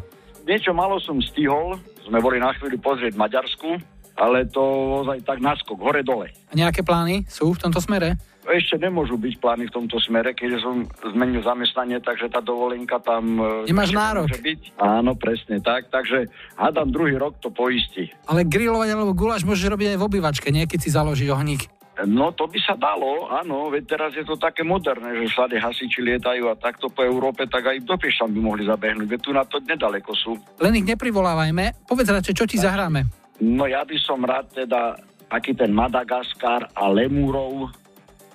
[0.48, 1.76] Niečo malo som stihol,
[2.08, 3.76] sme boli na chvíli pozrieť Maďarsku,
[4.18, 4.64] ale to
[5.04, 6.32] ozaj tak naskok, hore-dole.
[6.32, 8.18] A nejaké plány sú v tomto smere?
[8.48, 13.44] Ešte nemôžu byť plány v tomto smere, keďže som zmenil zamestnanie, takže tá dovolenka tam...
[13.68, 14.32] e, Nemáš nárok.
[14.32, 14.80] Byť.
[14.80, 18.08] Áno, presne tak, takže hádam druhý rok to poistí.
[18.24, 20.64] Ale grilovať alebo guláš môžeš robiť aj v obývačke, nie?
[20.64, 21.68] Keď si založí ohník.
[22.06, 26.06] No to by sa dalo, áno, veď teraz je to také moderné, že všade hasiči
[26.06, 29.42] lietajú a takto po Európe, tak aj do Piešťan by mohli zabehnúť, veď tu na
[29.50, 30.38] to nedaleko sú.
[30.62, 31.90] Len ich neprivolávajme.
[31.90, 33.10] Povedz radšej, čo ti zahráme.
[33.42, 34.94] No ja by som rád teda
[35.34, 37.74] aký ten Madagaskar a Lemúrov.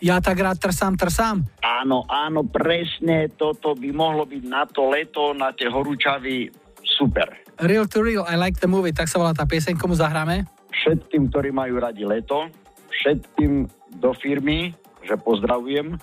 [0.02, 1.46] Ja tak rád trsám, trsám.
[1.62, 6.50] Áno, áno, presne, toto by mohlo byť na to leto, na tie horúčavy
[6.82, 7.30] super.
[7.62, 10.42] Real to real, I like the movie, tak sa volá tá pieseň, komu zahráme?
[10.74, 12.50] Všetkým, ktorí majú radi leto,
[12.90, 13.70] všetkým
[14.02, 14.74] do firmy,
[15.06, 15.94] že pozdravujem.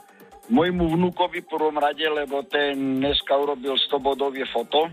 [0.47, 4.87] Mojmu vnúkovi v prvom rade, lebo ten dneska urobil 100 bodové foto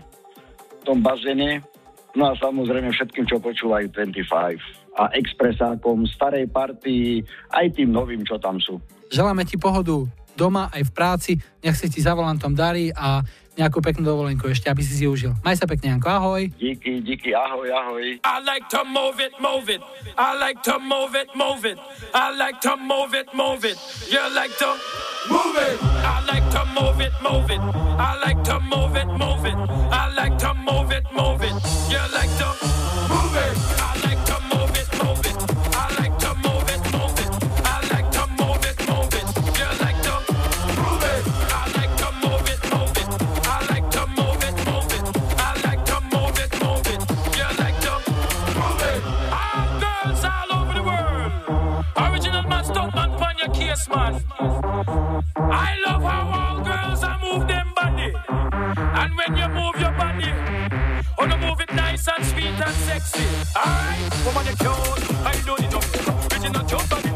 [0.67, 1.63] v tom bazéne.
[2.11, 7.21] No a samozrejme všetkým, čo počúvajú 25 a expresákom, starej partii,
[7.53, 8.81] aj tým novým, čo tam sú.
[9.13, 10.03] Želáme ti pohodu
[10.37, 11.31] doma aj v práci,
[11.61, 13.21] nech si ti za volantom darí a
[13.57, 15.33] nejakú peknú dovolenku ešte, aby si si užil.
[15.41, 16.45] Maj sa pekne, Janko, ahoj.
[16.61, 18.21] Díky, díky, ahoj, ahoj.
[18.21, 19.81] I like to move it, move it.
[20.13, 21.81] I like to move it, move it.
[22.13, 23.81] I like to move it, move it.
[24.13, 24.77] You like to
[25.33, 25.77] move it.
[26.05, 27.61] I like to move it, move it.
[27.97, 29.57] I like to move it, move it.
[29.89, 31.06] I like to move it.
[53.87, 55.23] Your man.
[55.37, 58.13] I love how all girls are move them body.
[58.27, 60.31] And when you move your body,
[61.17, 63.25] oh, you move it nice and sweet and sexy.
[63.55, 65.25] Alright, woman, you cute.
[65.25, 66.31] I don't need no makeup.
[66.31, 67.06] Original cute body.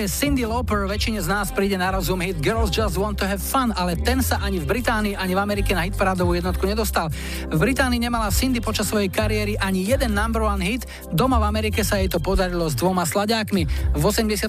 [0.00, 3.36] spevuje Cindy Lauper, väčšine z nás príde na rozum hit Girls Just Want to Have
[3.36, 7.12] Fun, ale ten sa ani v Británii, ani v Amerike na hitparádovú jednotku nedostal.
[7.52, 11.84] V Británii nemala Cindy počas svojej kariéry ani jeden number one hit, doma v Amerike
[11.84, 13.92] sa jej to podarilo s dvoma slaďákmi.
[13.92, 14.48] V 86.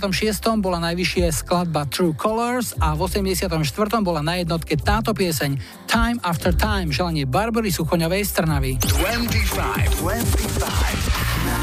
[0.63, 3.51] bola najvyššie skladba True Colors a v 84.
[3.99, 8.79] bola na jednotke táto pieseň Time After Time, želanie Barbary Suchoňovej Strnavy.
[8.79, 11.59] 25, 25 na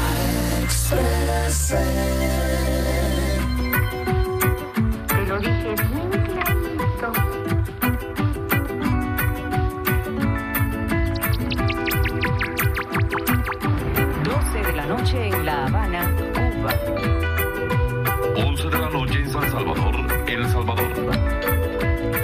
[19.39, 19.95] San Salvador,
[20.27, 20.91] El Salvador.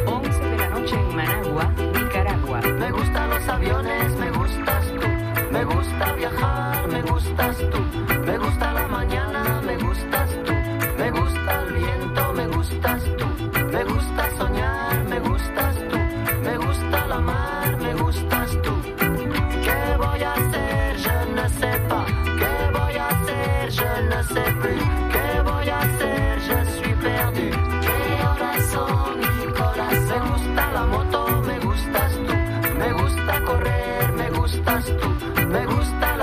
[0.05, 2.59] 11 de la noche en Managua, Nicaragua.
[2.61, 5.07] Me gustan los aviones, me gustas tú.
[5.51, 7.77] Me gusta viajar, me gustas tú.
[8.25, 10.53] Me gusta la mañana, me gustas tú.
[10.97, 13.27] Me gusta el viento, me gustas tú.
[13.71, 14.29] Me gusta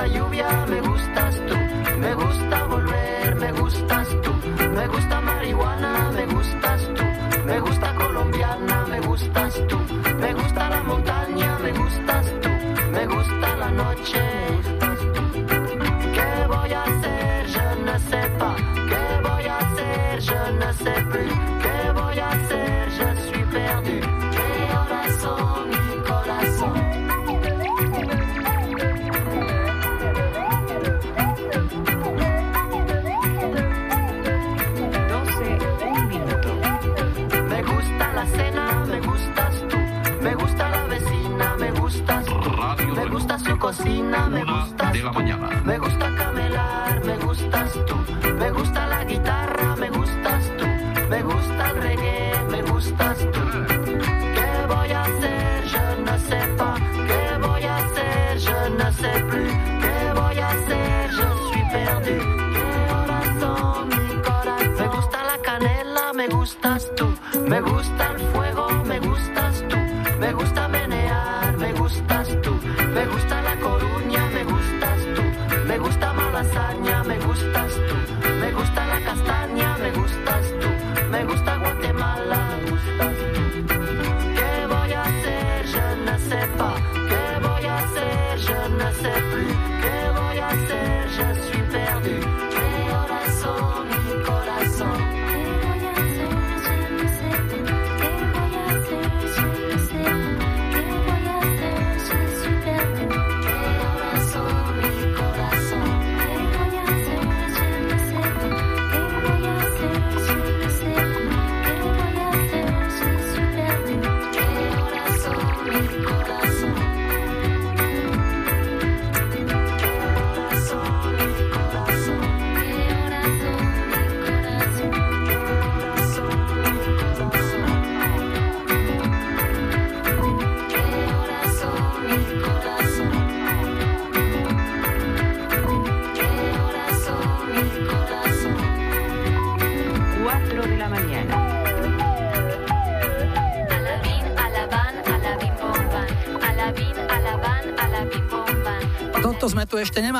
[0.03, 1.55] la lluvia, me gustas tú,
[1.99, 4.33] me gusta volver, me gustas tú,
[4.74, 5.91] me gusta marihuana.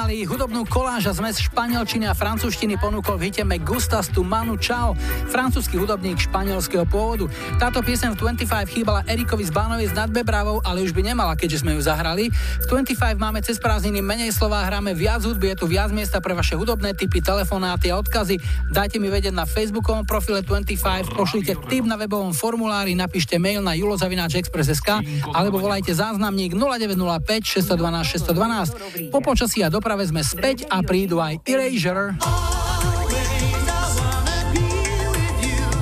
[0.03, 0.27] Nemali.
[0.27, 4.99] Hudobnú koláž a zmes španielčiny a francúzštiny ponúkol v hite Gustas tu Manu Chao,
[5.31, 7.31] francúzsky hudobník španielského pôvodu.
[7.63, 11.63] Táto piesem v 25 chýbala Erikovi z Bánovi s Nadbebravou, ale už by nemala, keďže
[11.63, 12.35] sme ju zahrali.
[12.35, 16.35] V 25 máme cez prázdniny menej slova, hráme viac hudby, je tu viac miesta pre
[16.35, 18.43] vaše hudobné typy, telefonáty a odkazy.
[18.75, 23.79] Dajte mi vedieť na facebookovom profile 25, pošlite tip na webovom formulári, napíšte mail na
[23.79, 24.91] julozavináčexpress.sk
[25.31, 29.13] alebo volajte záznamník 0905 612 612.
[29.15, 32.17] Po počasí a doprave sme späť a prídu aj Erasure.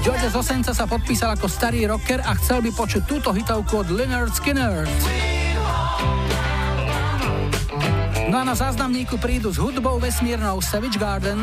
[0.03, 3.89] George z Osenca sa podpísal ako starý rocker a chcel by počuť túto hitovku od
[3.95, 4.83] Leonard Skinner.
[8.27, 11.39] No a na záznamníku prídu s hudbou vesmírnou Savage Garden.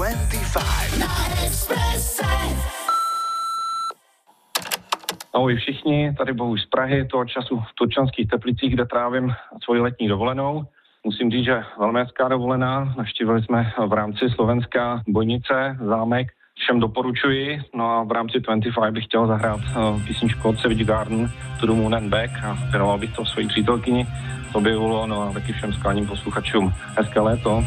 [0.00, 0.16] 25,
[0.52, 1.00] 25.
[1.00, 1.06] Na
[1.46, 2.24] Expresse.
[5.34, 9.32] Ahoj všichni, tady Bohuž z Prahy, toho času v Turčanských Teplicích, kde trávím
[9.64, 10.64] svoji letní dovolenou.
[11.04, 12.94] Musím říct, že velmi hezká dovolená.
[12.96, 16.28] Navštívili jsme v rámci Slovenska Bojnice, zámek.
[16.58, 17.60] Všem doporučuji.
[17.74, 21.72] No a v rámci 25 bych chtěl zahrát uh, písničku od Savage Garden, To the
[21.72, 24.06] Moon and Back a věnoval bych to svojí přítelkyni,
[24.52, 26.72] tobě Ulo, no a taky všem skláním posluchačům.
[26.96, 27.64] Hezké léto.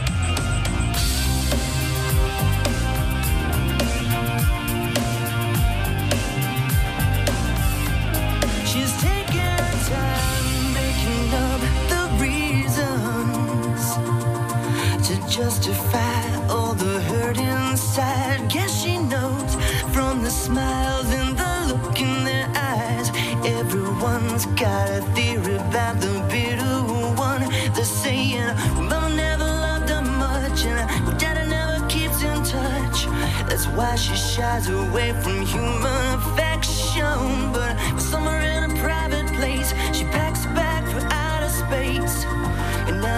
[15.33, 18.47] Justify all the hurt inside.
[18.49, 19.55] Guess she knows
[19.91, 23.09] from the smiles and the look in their eyes.
[23.43, 26.75] Everyone's got a theory about the bitter
[27.17, 27.41] one.
[27.73, 28.45] They're saying,
[28.75, 33.07] Mama never loved her much, and daddy never keeps in touch.
[33.49, 37.51] That's why she shies away from human affection.
[37.51, 37.73] But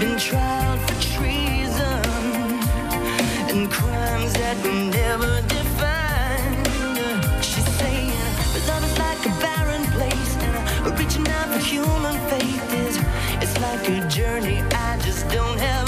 [0.00, 2.02] been tried for treason
[3.48, 6.66] and crimes that we never defined.
[7.42, 8.12] She's saying,
[8.68, 10.36] love is like a barren place,
[10.84, 12.98] and reaching out for human faith is
[13.40, 15.85] it's like a journey I just don't have.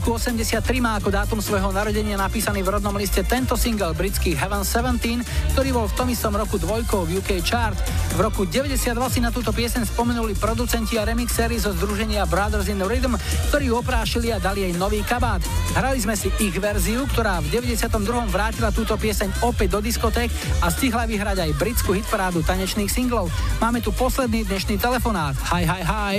[0.00, 4.64] Roku 83 má ako dátum svojho narodenia napísaný v rodnom liste tento single britský Heaven
[4.64, 7.76] 17, ktorý bol v tom istom roku dvojkou v UK chart.
[8.16, 12.80] V roku 92 si na túto pieseň spomenuli producenti a remixéri zo združenia Brothers in
[12.80, 13.20] Rhythm,
[13.52, 15.44] ktorí ju oprášili a dali jej nový kabát.
[15.76, 17.92] Hrali sme si ich verziu, ktorá v 92.
[18.32, 20.32] vrátila túto pieseň opäť do diskoték
[20.64, 23.28] a stihla vyhrať aj britskú hitparádu tanečných singlov.
[23.60, 25.36] Máme tu posledný dnešný telefonát.
[25.52, 26.16] Hi, hi, hi.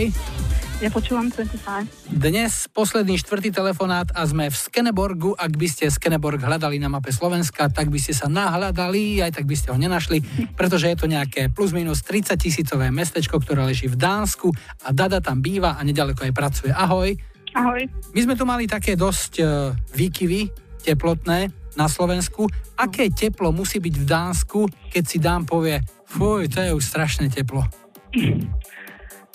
[0.81, 2.09] Ja počúvam 25.
[2.09, 5.37] Dnes posledný štvrtý telefonát a sme v Skeneborgu.
[5.37, 9.45] Ak by ste Skeneborg hľadali na mape Slovenska, tak by ste sa nahľadali, aj tak
[9.45, 10.25] by ste ho nenašli,
[10.57, 14.49] pretože je to nejaké plus minus 30 tisícové mestečko, ktoré leží v Dánsku
[14.81, 16.73] a Dada tam býva a nedaleko aj pracuje.
[16.73, 17.13] Ahoj.
[17.53, 17.85] Ahoj.
[18.17, 20.49] My sme tu mali také dosť uh, výkyvy
[20.81, 22.49] teplotné na Slovensku.
[22.81, 24.59] Aké teplo musí byť v Dánsku,
[24.89, 25.77] keď si Dán povie,
[26.09, 27.69] fuj, to je už strašne teplo.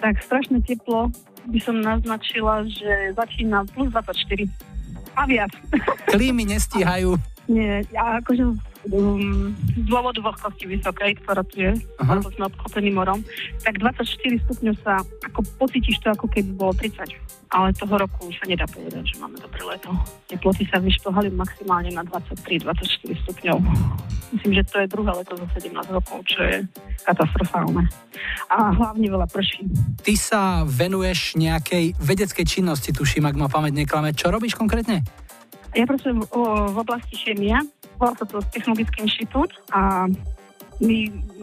[0.03, 1.15] Tak strašné teplo
[1.47, 4.47] by som naznačila, že začína plus 24
[5.17, 5.53] a viac.
[6.11, 7.17] Klímy nestíhajú.
[7.47, 8.59] Nie, ja akože
[8.91, 13.23] um, z dôvodu vlhkosti vysokej, ktorá tu je, lebo sme obklopení morom,
[13.63, 14.07] tak 24
[14.47, 17.11] stupňov sa, ako pocítiš to, ako keby bolo 30.
[17.55, 19.95] Ale toho roku sa nedá povedať, že máme dobré leto.
[20.27, 23.59] Teploty sa vyšplhali maximálne na 23-24 stupňov.
[24.35, 26.67] Myslím, že to je druhé leto za 17 rokov, čo je
[27.07, 27.87] katastrofálne.
[28.51, 29.63] A hlavne veľa prší.
[30.03, 34.11] Ty sa venuješ nejakej vedeckej činnosti, tuším, ak ma pamäť neklame.
[34.11, 35.07] Čo robíš konkrétne?
[35.77, 37.61] Ja pracujem v oblasti chemia,
[37.97, 40.11] Volá sa to Technologický inštitút a
[40.77, 40.99] my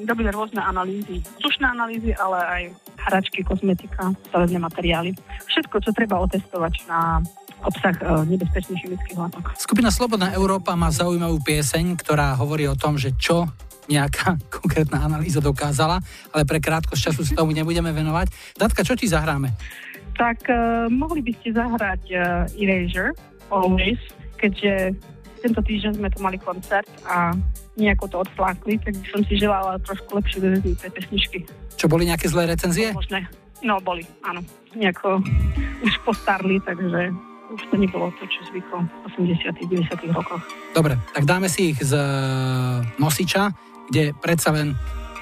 [0.05, 1.25] robíme rôzne analýzy.
[1.41, 2.63] Sušné analýzy, ale aj
[3.09, 5.17] hračky, kozmetika, stavebné materiály.
[5.49, 7.17] Všetko, čo treba otestovať na
[7.65, 9.57] obsah e, nebezpečných chemických látok.
[9.57, 13.49] Skupina Slobodná Európa má zaujímavú pieseň, ktorá hovorí o tom, že čo
[13.89, 15.97] nejaká konkrétna analýza dokázala,
[16.29, 18.29] ale pre krátkosť času sa tomu nebudeme venovať.
[18.59, 19.49] Datka, čo ti zahráme?
[20.13, 23.17] Tak uh, mohli by ste zahrať e, uh, Erasure,
[23.49, 23.97] Always,
[24.37, 24.93] keďže
[25.43, 27.35] tento týždeň sme tu mali koncert a
[27.75, 31.39] nejako to odflákli, tak som si želala trošku lepšie vyveznúť tie pesničky.
[31.75, 32.95] Čo boli nejaké zlé recenzie?
[32.95, 33.27] Možné.
[33.59, 34.39] No, boli, áno.
[34.71, 35.19] Nejako
[35.83, 37.11] už postarli, takže
[37.53, 40.41] už to nebolo to, čo zvyklo v 80 90 rokoch.
[40.71, 42.03] Dobre, tak dáme si ich z e,
[42.97, 43.53] nosiča,
[43.91, 44.73] kde predsa len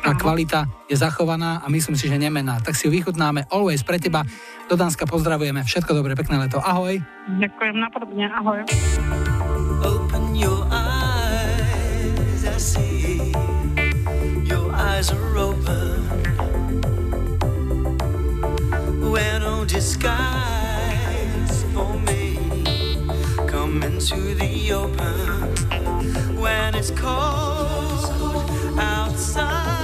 [0.01, 2.57] tá kvalita je zachovaná a myslím si, že nemená.
[2.65, 3.45] Tak si ju vychutnáme.
[3.53, 4.25] Always pre teba.
[4.65, 5.61] Do Dánska pozdravujeme.
[5.61, 6.57] Všetko dobré, pekné leto.
[6.57, 6.97] Ahoj.
[7.37, 8.25] Ďakujem napodobne.
[8.33, 8.65] Ahoj.
[15.01, 16.21] eyes are open.
[19.11, 22.37] Wear no disguise for me.
[23.47, 25.55] Come into the open
[26.39, 28.11] when it's cold
[28.77, 29.80] outside.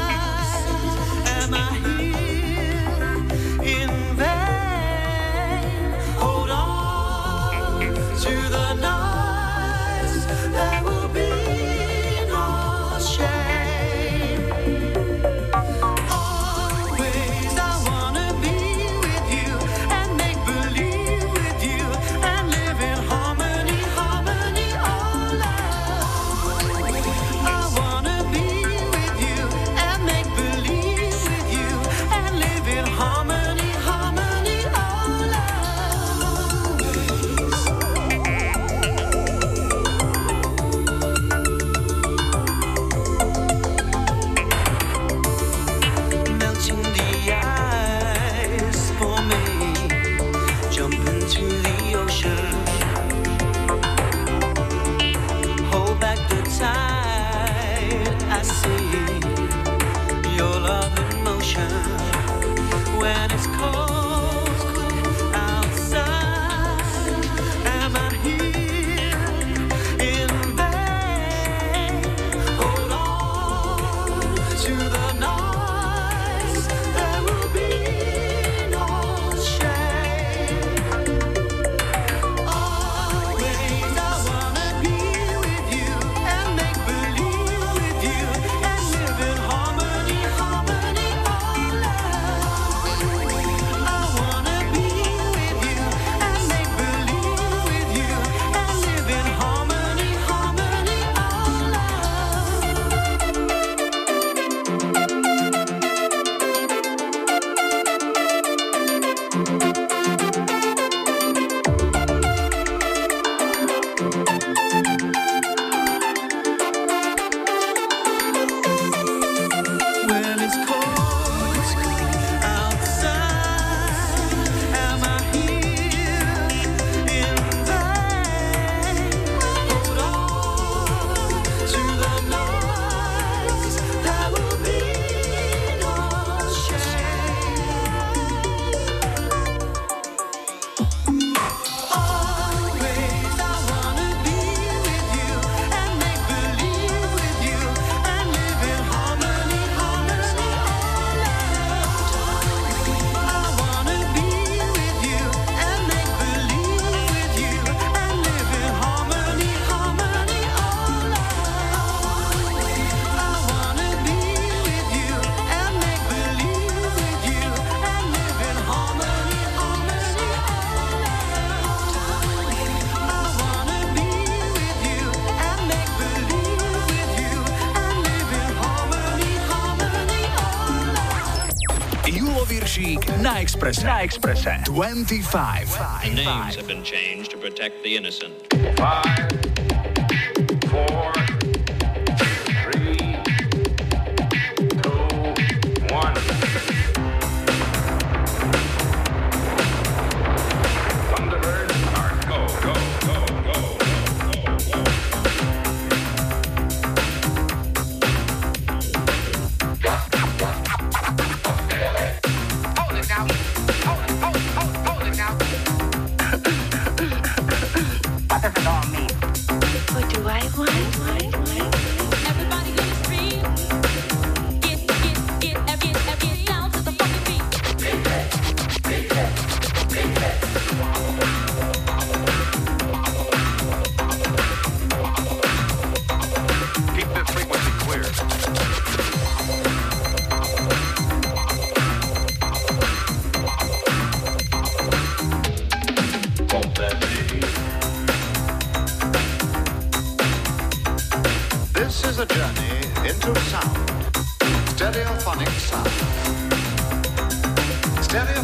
[183.74, 184.64] 25.
[184.66, 186.16] 25.
[186.16, 188.34] Names have been changed to protect the innocent.
[188.78, 189.37] Five.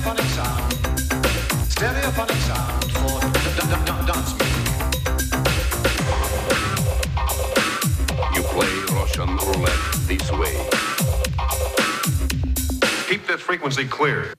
[0.04, 0.74] Stereophonic sound.
[1.72, 3.20] Stereophonic sound for
[4.06, 4.68] dance music.
[8.36, 10.56] You play Russian roulette this way.
[13.08, 14.34] Keep that frequency clear.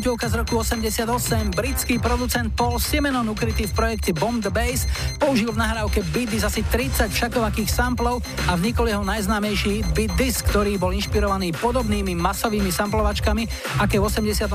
[0.00, 1.52] Chuťovka z roku 88.
[1.52, 4.88] Britský producent Paul Simenon, ukrytý v projekte Bomb the Bass,
[5.20, 10.40] použil v nahrávke Beat This asi 30 všakovakých samplov a vznikol jeho najznámejší Beat This,
[10.40, 13.44] ktorý bol inšpirovaný podobnými masovými samplovačkami,
[13.76, 14.48] aké v 87.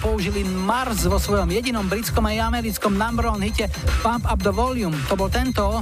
[0.00, 3.68] použili Mars vo svojom jedinom britskom aj americkom number one hite
[4.00, 4.96] Pump Up the Volume.
[5.12, 5.76] To bol tento.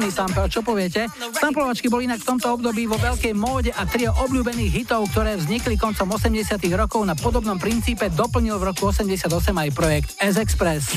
[0.00, 1.12] Pekný sample, čo poviete?
[1.36, 5.76] Samplovačky boli inak v tomto období vo veľkej móde a trio obľúbených hitov, ktoré vznikli
[5.76, 10.96] koncom 80 rokov na podobnom princípe, doplnil v roku 88 aj projekt S-Express.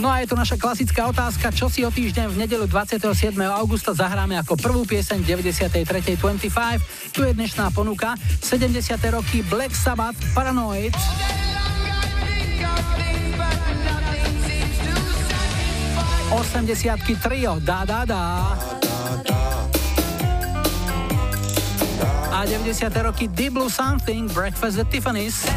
[0.00, 3.36] No a je tu naša klasická otázka, čo si o týždeň v nedelu 27.
[3.52, 7.12] augusta zahráme ako prvú pieseň 93.25.
[7.12, 8.80] Tu je dnešná ponuka 70.
[9.12, 10.96] roky Black Sabbath Paranoid.
[16.52, 18.58] 80 trio Da Da Da.
[22.32, 23.02] A 90.
[23.02, 25.48] roky Deep Blue Something Breakfast at Tiffany's.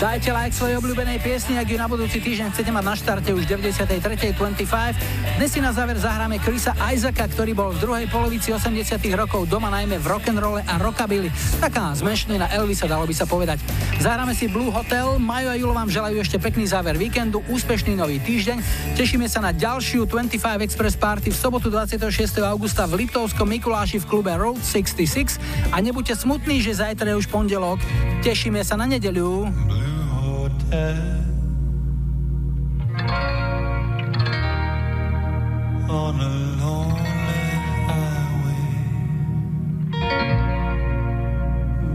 [0.00, 3.44] Dajte like svojej obľúbenej piesni, ak ju na budúci týždeň chcete mať na štarte už
[3.44, 5.36] 93.25.
[5.36, 9.68] Dnes si na záver zahráme Chrisa Isaaca, ktorý bol v druhej polovici 80 rokov doma
[9.68, 11.28] najmä v rock'n'rolle a rockabilly.
[11.58, 13.60] Taká zmenšený na Elvisa, dalo by sa povedať.
[14.00, 15.20] Zahráme si Blue Hotel.
[15.20, 18.56] Majo a Julo vám želajú ešte pekný záver víkendu, úspešný nový týždeň.
[18.96, 22.08] Tešíme sa na ďalšiu 25 Express Party v sobotu 26.
[22.40, 25.36] augusta v Liptovskom Mikuláši v klube Road 66
[25.68, 27.76] a nebuďte smutní, že zajtra je už pondelok.
[28.24, 29.52] Tešíme sa na nedeľu.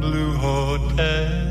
[0.06, 1.45] Blue Hotel.